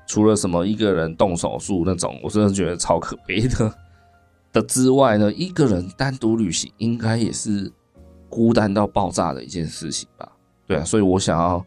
[0.07, 3.73] 除了什么一个人动手术那种，我真的觉得超可悲的
[4.53, 7.71] 的之外呢，一个人单独旅行应该也是
[8.29, 10.31] 孤单到爆炸的一件事情吧。
[10.67, 11.63] 对啊，所以我想要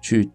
[0.00, 0.28] 去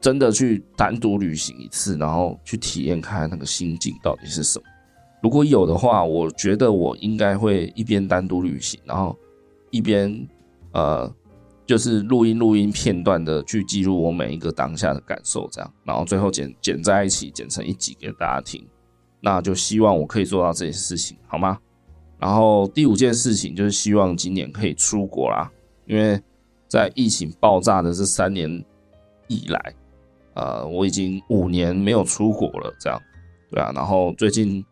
[0.00, 4.64] 真的去单独旅行一次，然后去体验看那个心境到底是什么。
[5.22, 9.16] 如果有的话，我觉得我应该会一边单独旅行，然后
[9.70, 10.28] 一边
[10.72, 11.12] 呃，
[11.70, 18.66] 就是录音录音片段的去记录我每一个当下的感受，这样，然后最后剪剪在一起，剪成一集给大家听。
[19.20, 21.60] 那就希望我可以做到这件事情，好吗？
[22.18, 25.48] 然后第五件事情就是希望今年可以出国啦，
[25.86, 26.20] 因为
[26.66, 28.64] 在疫情爆炸的这三年
[29.28, 29.74] 以来，
[30.34, 33.00] 呃，我已经五年没有出国了，这样，
[33.48, 34.64] 对啊，然后最近。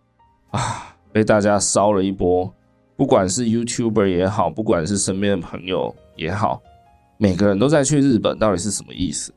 [0.51, 2.51] 啊，被大家烧了一波，
[2.97, 6.63] 不管是 YouTuber 也好，不管是身边的朋友也好，
[7.19, 9.33] 每个人都在去日本，到底是什么意思？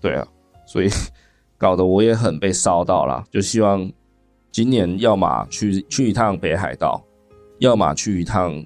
[0.00, 0.26] 对啊，
[0.66, 0.88] 所以
[1.58, 3.22] 搞得我也很被烧到了。
[3.30, 3.90] 就希望
[4.50, 7.04] 今年要么去去一趟北海道，
[7.58, 8.64] 要么去一趟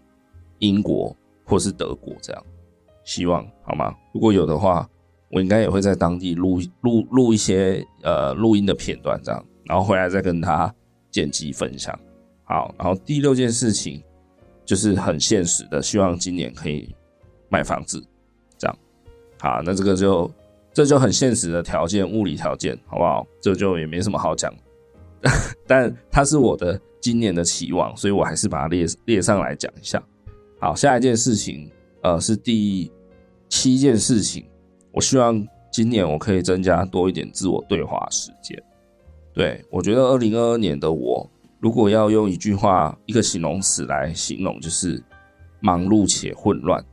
[0.58, 2.44] 英国或是德国，这样，
[3.04, 3.94] 希望好吗？
[4.12, 4.88] 如果有的话，
[5.30, 10.72] 我应该也会在当地录录录一些呃录音的片段，这样，然后回来再跟他。
[11.10, 11.98] 剪辑分享，
[12.44, 14.00] 好，然后第六件事情
[14.66, 16.94] 就是很现实的，希望今年可以
[17.48, 18.06] 买房子，
[19.40, 20.30] 好，那这个就
[20.72, 23.26] 这就很现实的条件，物理条件，好不好？
[23.40, 24.52] 这就也没什么好讲，
[25.66, 30.02] 但它是我的今年的期望，所以我还是把它列列上来讲一下。
[30.60, 31.70] 好，下一件事情，
[32.02, 32.90] 呃，是第
[33.48, 34.44] 七件事情。
[34.92, 38.60] 我希望今年我可以增加多一点自我对话时间。
[39.32, 41.30] 对，我觉得二零二二年的我，
[41.60, 45.00] 如果要用一句话、一个形容词来形容，就是
[45.60, 46.84] 忙碌且混乱，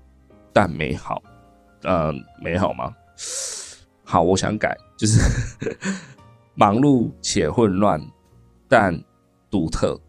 [0.54, 1.24] 但美好。
[1.86, 2.94] 呃，美好吗？
[4.04, 5.20] 好，我想改，就是
[6.56, 8.02] 忙碌且混乱，
[8.68, 9.00] 但
[9.50, 10.00] 独特。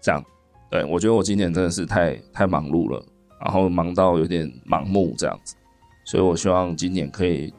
[0.00, 0.24] 这样，
[0.70, 3.04] 对，我觉得我今年真的是太太忙碌了，
[3.40, 5.56] 然后忙到有点盲目这样子，
[6.04, 7.52] 所以我希望今年可以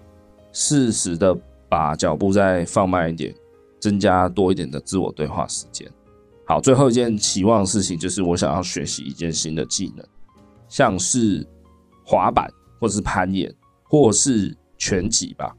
[0.53, 1.37] 适时的
[1.67, 3.35] 把脚步再放慢一点，
[3.79, 5.85] 增加多一点的自我对话时间。
[6.45, 10.05] 好，最后一件期望事情就是我想要学习一件新的技能，
[10.69, 11.45] 像是
[12.05, 12.49] 滑板，
[12.79, 13.53] 或是攀岩，
[13.83, 15.55] 或是拳击吧。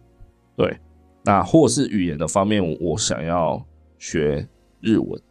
[0.57, 0.79] 对，
[1.25, 3.65] 那或是语言的方面，我想要
[3.99, 4.49] 学
[4.81, 5.23] 日文。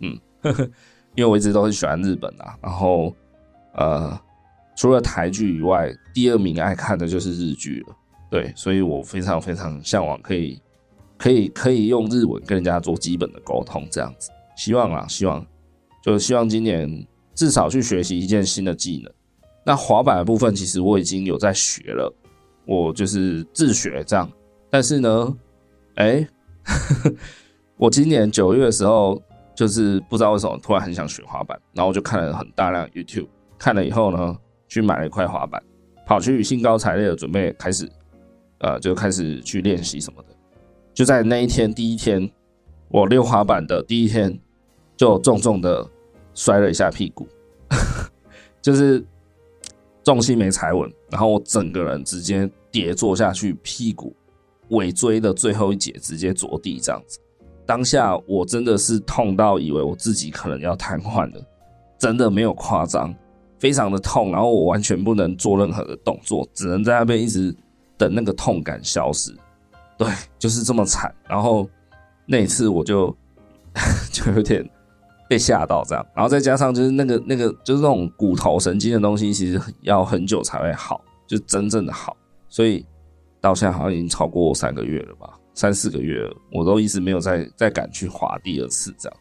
[0.00, 0.70] 嗯，呵呵。
[1.14, 3.12] 因为我一直都很喜欢日本啊，然后
[3.74, 4.16] 呃，
[4.76, 7.96] 除了台剧以外，第二名爱看的就是日剧了。
[8.30, 10.62] 对，所以我非常非常向往可以
[11.16, 14.30] 可以可以用日文跟人家做基本的沟通，这样子。
[14.56, 15.44] 希望啊，希望
[16.04, 19.12] 就是希望今年至少去学习一件新的技能。
[19.68, 22.10] 那滑板的部分，其实我已经有在学了，
[22.64, 24.26] 我就是自学这样。
[24.70, 25.36] 但是呢，
[25.96, 26.26] 哎，
[27.76, 29.22] 我今年九月的时候。
[29.58, 33.26] 就是不知道为什么突然很想学滑板，然后就看了很大量 YouTube，
[33.58, 34.36] 看了以后呢，
[34.68, 35.60] 去买了一块滑板，
[36.06, 37.90] 跑去兴高采烈的准备开始，
[38.60, 40.28] 呃，就开始去练习什么的。
[40.94, 42.30] 就在那一天第一天，
[42.86, 44.38] 我溜滑板的第一天，
[44.96, 45.84] 就重重的
[46.34, 47.26] 摔了一下屁股，
[48.62, 49.04] 就是
[50.08, 54.16] 重心没踩稳，然后我整个人直接跌坐下去，屁股
[54.70, 57.20] 尾椎的最后一节直接着地这样子。
[57.66, 61.46] 当下我真的是痛到以为我自己可能要瘫痪了，
[61.98, 63.14] 真的没有夸张，
[63.58, 67.54] 非常的痛，然后我完全不能做任何的动作，只能在那边一直
[67.98, 69.30] 等那个痛感消失。
[69.98, 71.14] 对，就是这么惨。
[71.28, 71.68] 然后
[72.24, 73.14] 那一次我就
[74.10, 74.66] 就有点
[75.28, 82.16] 被吓到这样，然后再加上就是那个那个就是那种骨头神经的东西，其实要很久才会好，就真正的好。
[82.48, 82.84] 所以
[83.40, 85.34] 到现在好像已经超过三个月了吧。
[85.54, 89.18] 三四个月了，我都一直没有再再敢去滑第二次这样，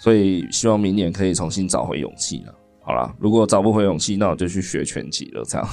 [0.00, 2.54] 所以希望明年可以重新找回勇气了。
[2.82, 5.44] 好了，如果找不回勇气，那我就去学拳击了。
[5.44, 5.68] 这样，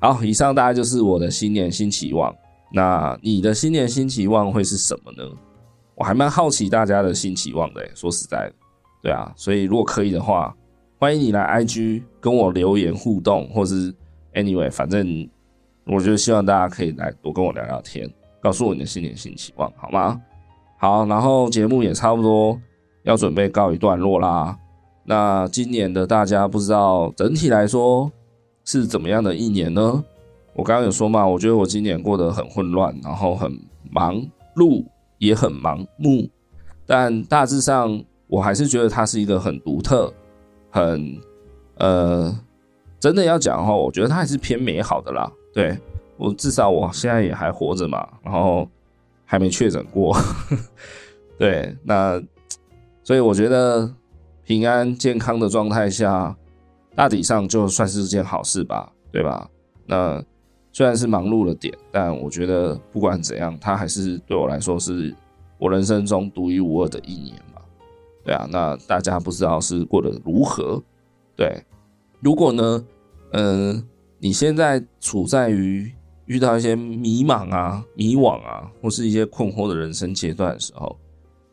[0.00, 2.34] 好，以上大概就是我的新年新期望。
[2.74, 5.24] 那你的新年新期望会是什么呢？
[5.94, 7.88] 我还蛮好奇大家的新期望的。
[7.94, 8.54] 说实在的，
[9.02, 10.54] 对啊，所以如果可以的话，
[10.98, 13.92] 欢迎你来 IG 跟我留言互动，或是
[14.32, 15.28] anyway，反正
[15.84, 18.08] 我就希望大家可以来多跟我聊聊天。
[18.40, 20.20] 告诉我你的新年新期望，好吗？
[20.78, 22.60] 好，然后节目也差不多
[23.02, 24.56] 要准备告一段落啦。
[25.04, 28.10] 那今年的大家不知道整体来说
[28.64, 30.04] 是怎么样的一年呢？
[30.54, 33.50] 我刚刚有说嘛，我觉得我今年过得很混乱，然后很
[33.90, 34.24] 忙
[34.54, 34.84] 碌，
[35.18, 36.28] 也很盲目。
[36.84, 38.02] 但大致上，
[38.32, 40.10] 我还是觉得它是一个很独特、
[40.70, 41.20] 很
[41.76, 42.34] 呃，
[42.98, 45.30] 真的要讲的话，我觉得它还是偏美好的啦。
[45.52, 45.78] 对。
[46.16, 48.68] 我至少我现在也还活着嘛，然后
[49.24, 50.16] 还没确诊过，
[51.36, 52.22] 对，那
[53.02, 53.92] 所以我觉得
[54.44, 56.36] 平安健康的状态下，
[56.94, 59.50] 大体上就算是件好事吧，对吧？
[59.84, 60.22] 那
[60.70, 65.12] 虽然是忙碌了点，但我觉得不管怎样，它还是对我来说是
[65.58, 67.34] 我人生中独一无二的一年，
[68.24, 68.48] 对啊。
[68.50, 70.82] 那大家不知道是过得如何？
[71.36, 71.64] 对，
[72.20, 72.84] 如果呢，
[73.32, 73.86] 嗯、
[74.18, 75.92] 你现在处在于。
[76.26, 80.96] 遇到一些迷茫啊、迷惘啊，或是一些困惑的人生阶段的时候，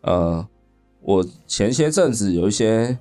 [0.02, 0.48] 呃，
[1.02, 2.98] 我前些阵子有一些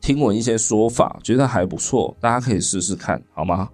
[0.00, 3.68] 听闻一些说法，觉得还不错，大家可以试试看，好吗？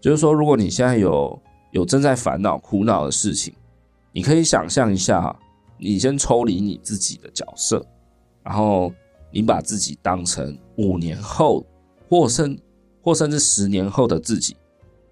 [0.00, 1.38] 就是说，如果你现在有
[1.72, 3.52] 有正在烦恼、苦恼的事情，
[4.12, 5.36] 你可以想象一下，
[5.76, 7.84] 你先抽离你自己的角色，
[8.44, 8.92] 然后
[9.32, 11.66] 你把自己当成五年后，
[12.08, 12.56] 或甚
[13.02, 14.56] 或甚至十年后的自己。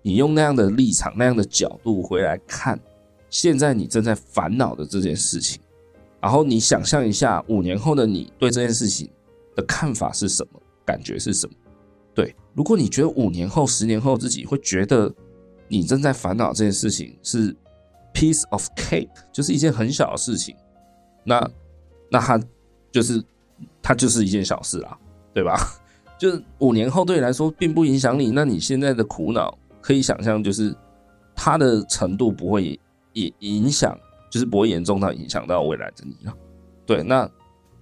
[0.02, 2.78] 你用那样的立场、那样的角度回来看，
[3.30, 5.60] 现在你正在烦恼的这件事情，
[6.20, 9.08] 然后你想象一下五年后的你对这件事情
[9.54, 11.54] 的看法是什么，感觉是什么？
[12.14, 15.12] 对，如果你觉得五年后、十年后自己会觉得
[15.68, 17.56] 你正在烦恼这件事情是
[18.12, 20.56] piece of cake，就是一件很小的事情，
[21.24, 21.48] 那
[22.10, 22.40] 那他
[22.92, 23.20] 就是
[23.82, 24.96] 它就是一件小事啦，
[25.34, 25.56] 对吧？
[26.16, 29.58] 就是五年后对你来说并不影响你，那你现在的苦恼。
[29.84, 30.72] 可以想象，就是
[31.34, 32.78] 它的程度不会
[33.14, 33.98] 也影响，
[34.30, 36.32] 就是不会严重到影响到未来的你了。
[36.86, 37.28] 对，那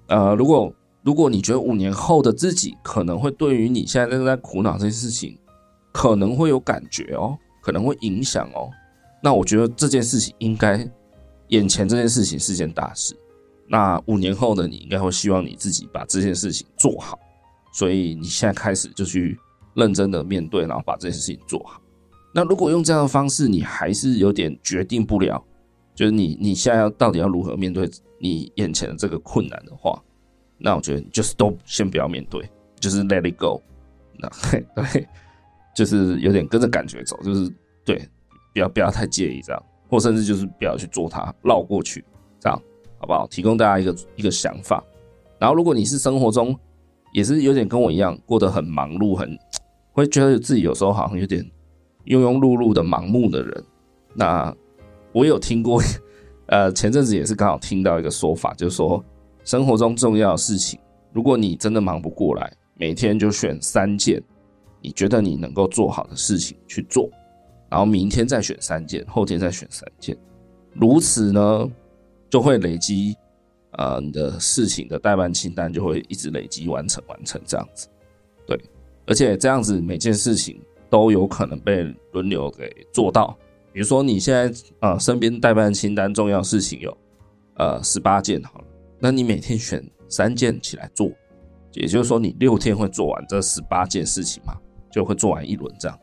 [0.07, 0.73] 呃，如果
[1.03, 5.39] 如果你觉得五年后的自己可能会对于你现在正在苦恼这件事情
[5.93, 8.71] 可能会有感觉哦，可能会影响哦。
[9.23, 10.91] 那我觉得这件事情应该，
[11.49, 13.15] 眼前这件事情是件大事。
[13.73, 17.17] 那五年后的你应该会希望你自己把这件事情做好，
[17.73, 19.39] 所以你现在开始就去
[19.75, 21.81] 认真的面对，然后把这件事情做好。
[22.35, 25.41] 那如果用这样的方式，你还是有点决定不了，
[25.95, 27.89] 就是你你现在要到底要如何面对
[28.19, 30.03] 你眼前的这个困难的话，
[30.59, 33.63] 那我觉得就是都先不要面对，就是 let it go。
[34.19, 34.29] 那
[34.75, 35.09] 对，
[35.75, 37.49] 就是有点跟着感觉走，就是
[37.85, 37.97] 对，
[38.53, 42.05] 不要不要太介意这样，或甚至就是不要去做它，绕过去
[42.41, 42.61] 这样，
[43.01, 43.27] 好不好？
[43.27, 44.85] 提供大家一个一个想法。
[45.41, 46.57] 然后，如果你是生活中
[47.13, 49.37] 也是有点跟我一样过得很忙碌，很
[49.91, 51.43] 会觉得自己有时候好像有点
[52.05, 53.65] 庸庸碌碌的盲目的人，
[54.15, 54.55] 那
[55.13, 55.83] 我有听过，
[56.47, 59.05] 呃，前阵子也是刚好听到一个说法，就是说
[59.43, 60.79] 生活中重要的事情，
[61.13, 62.53] 如果你真的忙不过来。
[62.77, 64.23] 每天就选三件
[64.81, 67.11] 你觉得你能够做好的事情去做，
[67.69, 70.17] 然后明天再选三件，后天再选三件，
[70.73, 71.71] 如此呢，
[72.31, 73.17] 就会累积，
[73.73, 77.89] 呃，你的事情的代办清单就会一直累积完成完成这样子，
[78.47, 78.59] 对，
[79.07, 80.59] 而且这样子每件事情
[80.89, 81.83] 都有可能被
[82.13, 83.37] 轮流给做到。
[83.73, 86.97] 比如说你现在呃身边代办清单重要事情有
[87.57, 88.65] 呃十八件好了，
[88.99, 91.11] 那你每天选三件起来做。
[91.73, 94.57] 也就是说，你六天会做完这十八件事情嘛，
[94.91, 95.97] 就会做完一轮这样。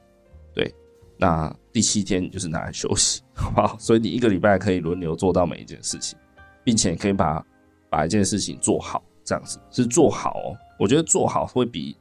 [0.55, 0.73] 对，
[1.17, 3.75] 那第七天就是拿来休息， 好不好？
[3.79, 6.17] 所以你一个礼拜可以轮流做到每一件事情，
[6.63, 7.43] 并且可以把
[7.89, 10.55] 把一件事情做好，这样子是做好哦。
[10.79, 11.97] 我觉得做好会比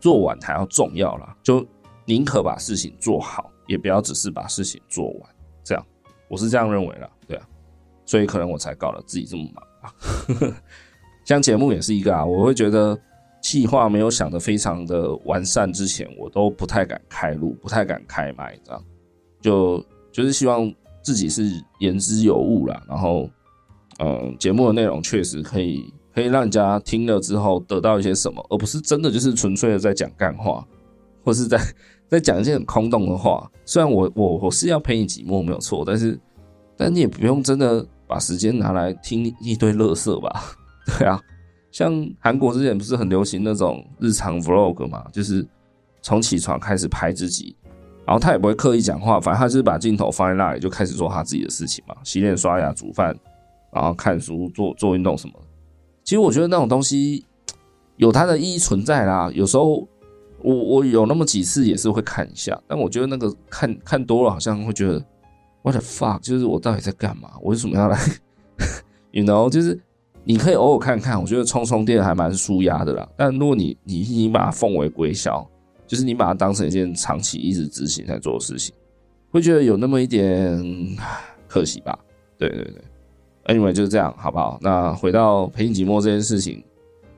[0.00, 1.66] 做完还要重要啦，就
[2.06, 5.34] 宁可把事情做好，也不要只是把事情做完。
[5.62, 5.86] 这样，
[6.28, 7.46] 我是这样认为啦，对啊。
[8.06, 10.54] 所以可能我才搞得自己这么忙啊。
[11.24, 12.98] 像节目也是一个啊，我会觉得
[13.44, 18.82] 计划没有想得非常的完善之前，我都不太敢开路，不太敢开麦，这样
[19.42, 20.72] 就就是希望
[21.02, 23.28] 自己是言之有物啦，然后
[23.98, 30.66] 嗯，节目的内容确实可以可以让人家听了之后得到一些什么，而不是真的就是纯粹的在讲干话，
[31.22, 31.60] 或是在
[32.08, 33.46] 在讲一些很空洞的话。
[33.66, 36.18] 虽然我我我是要陪你寂寞没有错，但是
[36.78, 40.56] 但你也不用真的把时间拿来听一堆垃圾吧。
[40.98, 41.20] 对啊，
[41.74, 45.44] 像韩国之前不是很流行那种日常 vlog 嘛，就是
[46.02, 47.56] 从起床开始拍自己，
[48.06, 53.12] 然后他也不会刻意讲话，反正他就是把镜头放在那里，就开始做他自己的事情嘛，洗脸、刷牙、煮饭，
[53.72, 55.34] 然后看书、做做运动什么。
[56.04, 57.26] 其实我觉得那种东西
[57.96, 59.28] 有它的意义存在啦。
[59.34, 59.84] 有时候
[60.42, 65.04] 我我有那么几次也是会看一下，但我觉得那个看看多了，好像会觉得
[65.64, 67.30] what the fuck，就是我到底在干嘛？
[67.42, 67.98] 我为什么要来？
[69.10, 69.80] You know，就是。
[70.24, 73.08] 你可以偶尔看看，我觉得充充电还蛮舒压的啦。
[73.16, 75.46] 但如果你你你把它奉为圭臊，
[75.86, 78.74] 就是你把它当成一件长期一直执行在做的事情，
[79.30, 80.96] 会觉得有那么一点
[81.46, 81.98] 可惜吧？
[82.38, 84.58] 对对对，Anyway 就是这样，好不好？
[84.62, 86.64] 那回到陪你寂寞这件事情，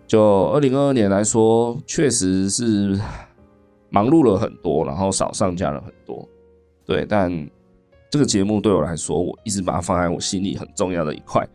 [0.06, 3.00] 就二零二二年来说，确实是
[3.88, 6.28] 忙碌了很多，然后少上架了很多。
[6.84, 7.30] 对，但
[8.10, 11.46] 这个节目对我来说，我一直把它放在我心里很重要的一块。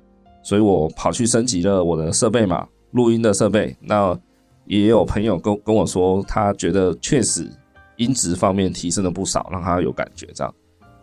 [0.43, 3.75] 所以我跑去升级了我的设备嘛，录音的设备。
[3.81, 4.17] 那
[4.65, 7.49] 也有朋友跟跟我说，他觉得确实
[7.97, 10.53] 音质方面提升了不少，让他有感觉这样。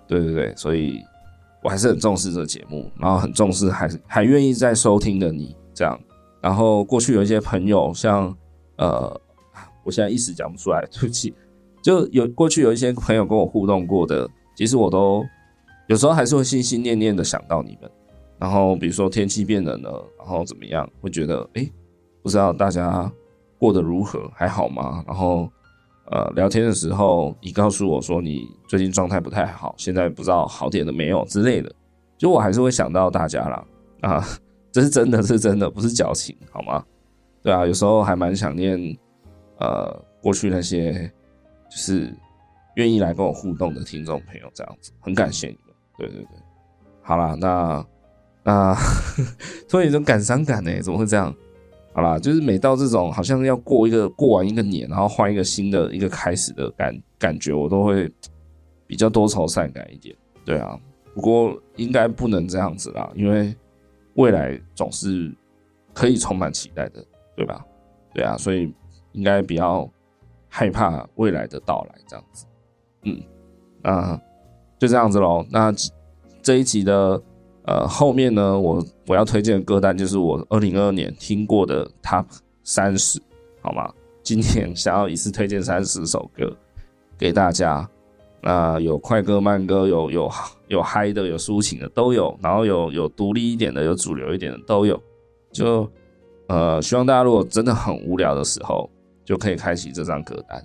[0.06, 1.02] 对对对，所以
[1.62, 5.98] 我还是很重视这个节目，然后很重视还还愿意在收听的你这样。
[6.40, 8.34] 然后过去有一些朋友，像
[8.76, 9.20] 呃，
[9.84, 11.34] 我现在一时讲不出来，对不起。
[11.82, 15.24] 就有过去有一些朋友跟我互动过的，其实我都
[15.88, 17.90] 有时候还是会心心念念的想到你们。
[18.38, 20.88] 然后比如说天气变冷了，然后怎么样？
[21.00, 21.68] 会觉得哎，
[22.22, 23.10] 不知道大家
[23.58, 25.02] 过得如何，还好吗？
[25.06, 25.50] 然后
[26.10, 31.70] 呃，聊天的时候，你告诉我说你最近状态不太好，现在不知道好点了没有之类的，
[32.16, 33.64] 就我还是会想到大家啦
[34.02, 34.24] 啊，
[34.70, 36.84] 这是真的，是真的，不是矫情，好吗？
[37.42, 38.78] 对啊，有时候还蛮想念
[39.58, 41.10] 呃过去那些
[41.68, 42.14] 就是
[42.76, 45.74] 愿意来跟我互动的听众朋友，这样子很感谢你们。
[45.98, 46.38] 对对对，
[47.02, 47.84] 好啦，那。
[48.50, 48.74] 啊，
[49.68, 51.34] 突然有种感伤感呢，怎么会这样？
[51.92, 58.10] 好啦，就是每到这种好像要过一个过完一个年，然后换一个新的一个开始的感感觉，我都会
[58.86, 60.16] 比较多愁善感一点。
[60.46, 60.80] 对啊，
[61.14, 63.54] 不过应该不能这样子啦，因为
[64.14, 65.30] 未来总是
[65.92, 67.04] 可以充满期待的，
[67.36, 67.62] 对吧？
[68.14, 68.72] 对啊，所以
[69.12, 69.86] 应该比较
[70.48, 72.46] 害怕未来的到来，这样子。
[73.02, 73.20] 嗯，
[73.82, 74.18] 啊，
[74.78, 75.44] 就这样子喽。
[75.50, 75.70] 那
[76.40, 77.22] 这一集的。
[77.68, 82.24] 呃，后面呢，我我要推荐的歌单就是我二零二二年听过的 Top
[82.64, 83.20] 三十，
[83.60, 83.92] 好吗？
[84.22, 86.50] 今天想要一次推荐三十首歌，
[87.18, 87.86] 给大家。
[88.40, 90.30] 那有快歌慢歌，有有
[90.68, 94.98] 有嗨的，有抒情的都有，然后有有独立一点的，有主流一点的都有。
[95.52, 95.86] 就
[96.46, 98.88] 呃，希望大家如果真的很无聊的时候，
[99.26, 100.56] 就可以开启这张歌单，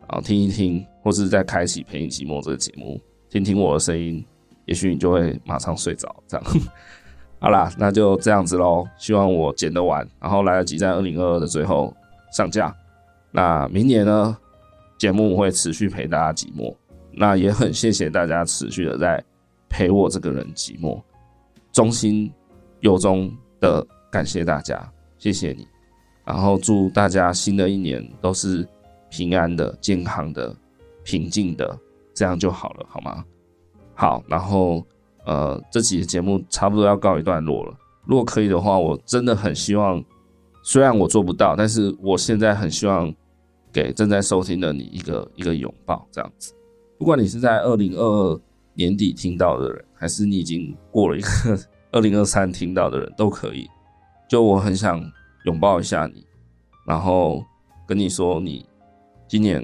[0.00, 4.24] 然后听一听，或是再开启陪你寂寞这个节目，听听我的声音，
[4.70, 6.14] 也许你就会马上睡着。
[6.28, 6.46] 这样，
[7.40, 8.86] 好啦，那就这样子喽。
[8.96, 11.92] 希望我剪得完，然后来得及在二零二二的最后
[12.32, 12.72] 上架。
[13.32, 14.36] 那明年呢，
[14.96, 16.72] 节目会持续陪大家寂寞。
[17.12, 19.22] 那也很谢谢大家持续的在
[19.68, 21.02] 陪我这个人寂寞，
[21.72, 22.32] 衷心
[22.78, 23.28] 由衷
[23.58, 24.88] 的感谢大家，
[25.18, 25.66] 谢谢你。
[26.24, 28.64] 然后祝大家新的一年都是
[29.08, 30.54] 平安的、健康的、
[31.02, 31.76] 平静的，
[32.14, 33.24] 这样就好了，好吗？
[34.00, 34.82] 好，然后
[35.26, 37.76] 呃，这期的节目差不多要告一段落了。
[38.06, 40.02] 如果可以的话，我真的很希望，
[40.62, 43.14] 虽然我做不到，但是我现在很希望
[43.70, 46.54] 给正在收听的你一个一个拥抱，这样子。
[46.98, 48.40] 不管你是在二零二二
[48.72, 51.28] 年底听到的人，还是你已经过了一个
[51.92, 53.68] 二零二三听到的人，都可以。
[54.30, 54.98] 就我很想
[55.44, 56.24] 拥抱一下你，
[56.86, 57.44] 然后
[57.86, 58.64] 跟你说，你
[59.28, 59.62] 今年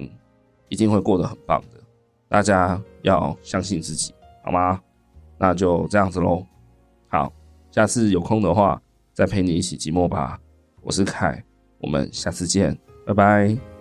[0.69, 1.81] 一定会过得很棒的。
[2.29, 4.13] 大家要相信自己，
[4.47, 4.81] 好吗？
[5.39, 6.47] 那就这样子喽。
[7.09, 7.33] 好，
[7.73, 8.81] 下次有空的话
[9.13, 10.39] 再陪你一起寂寞吧。
[10.83, 11.43] 我是凯，
[11.81, 13.76] 我们下次见，拜拜。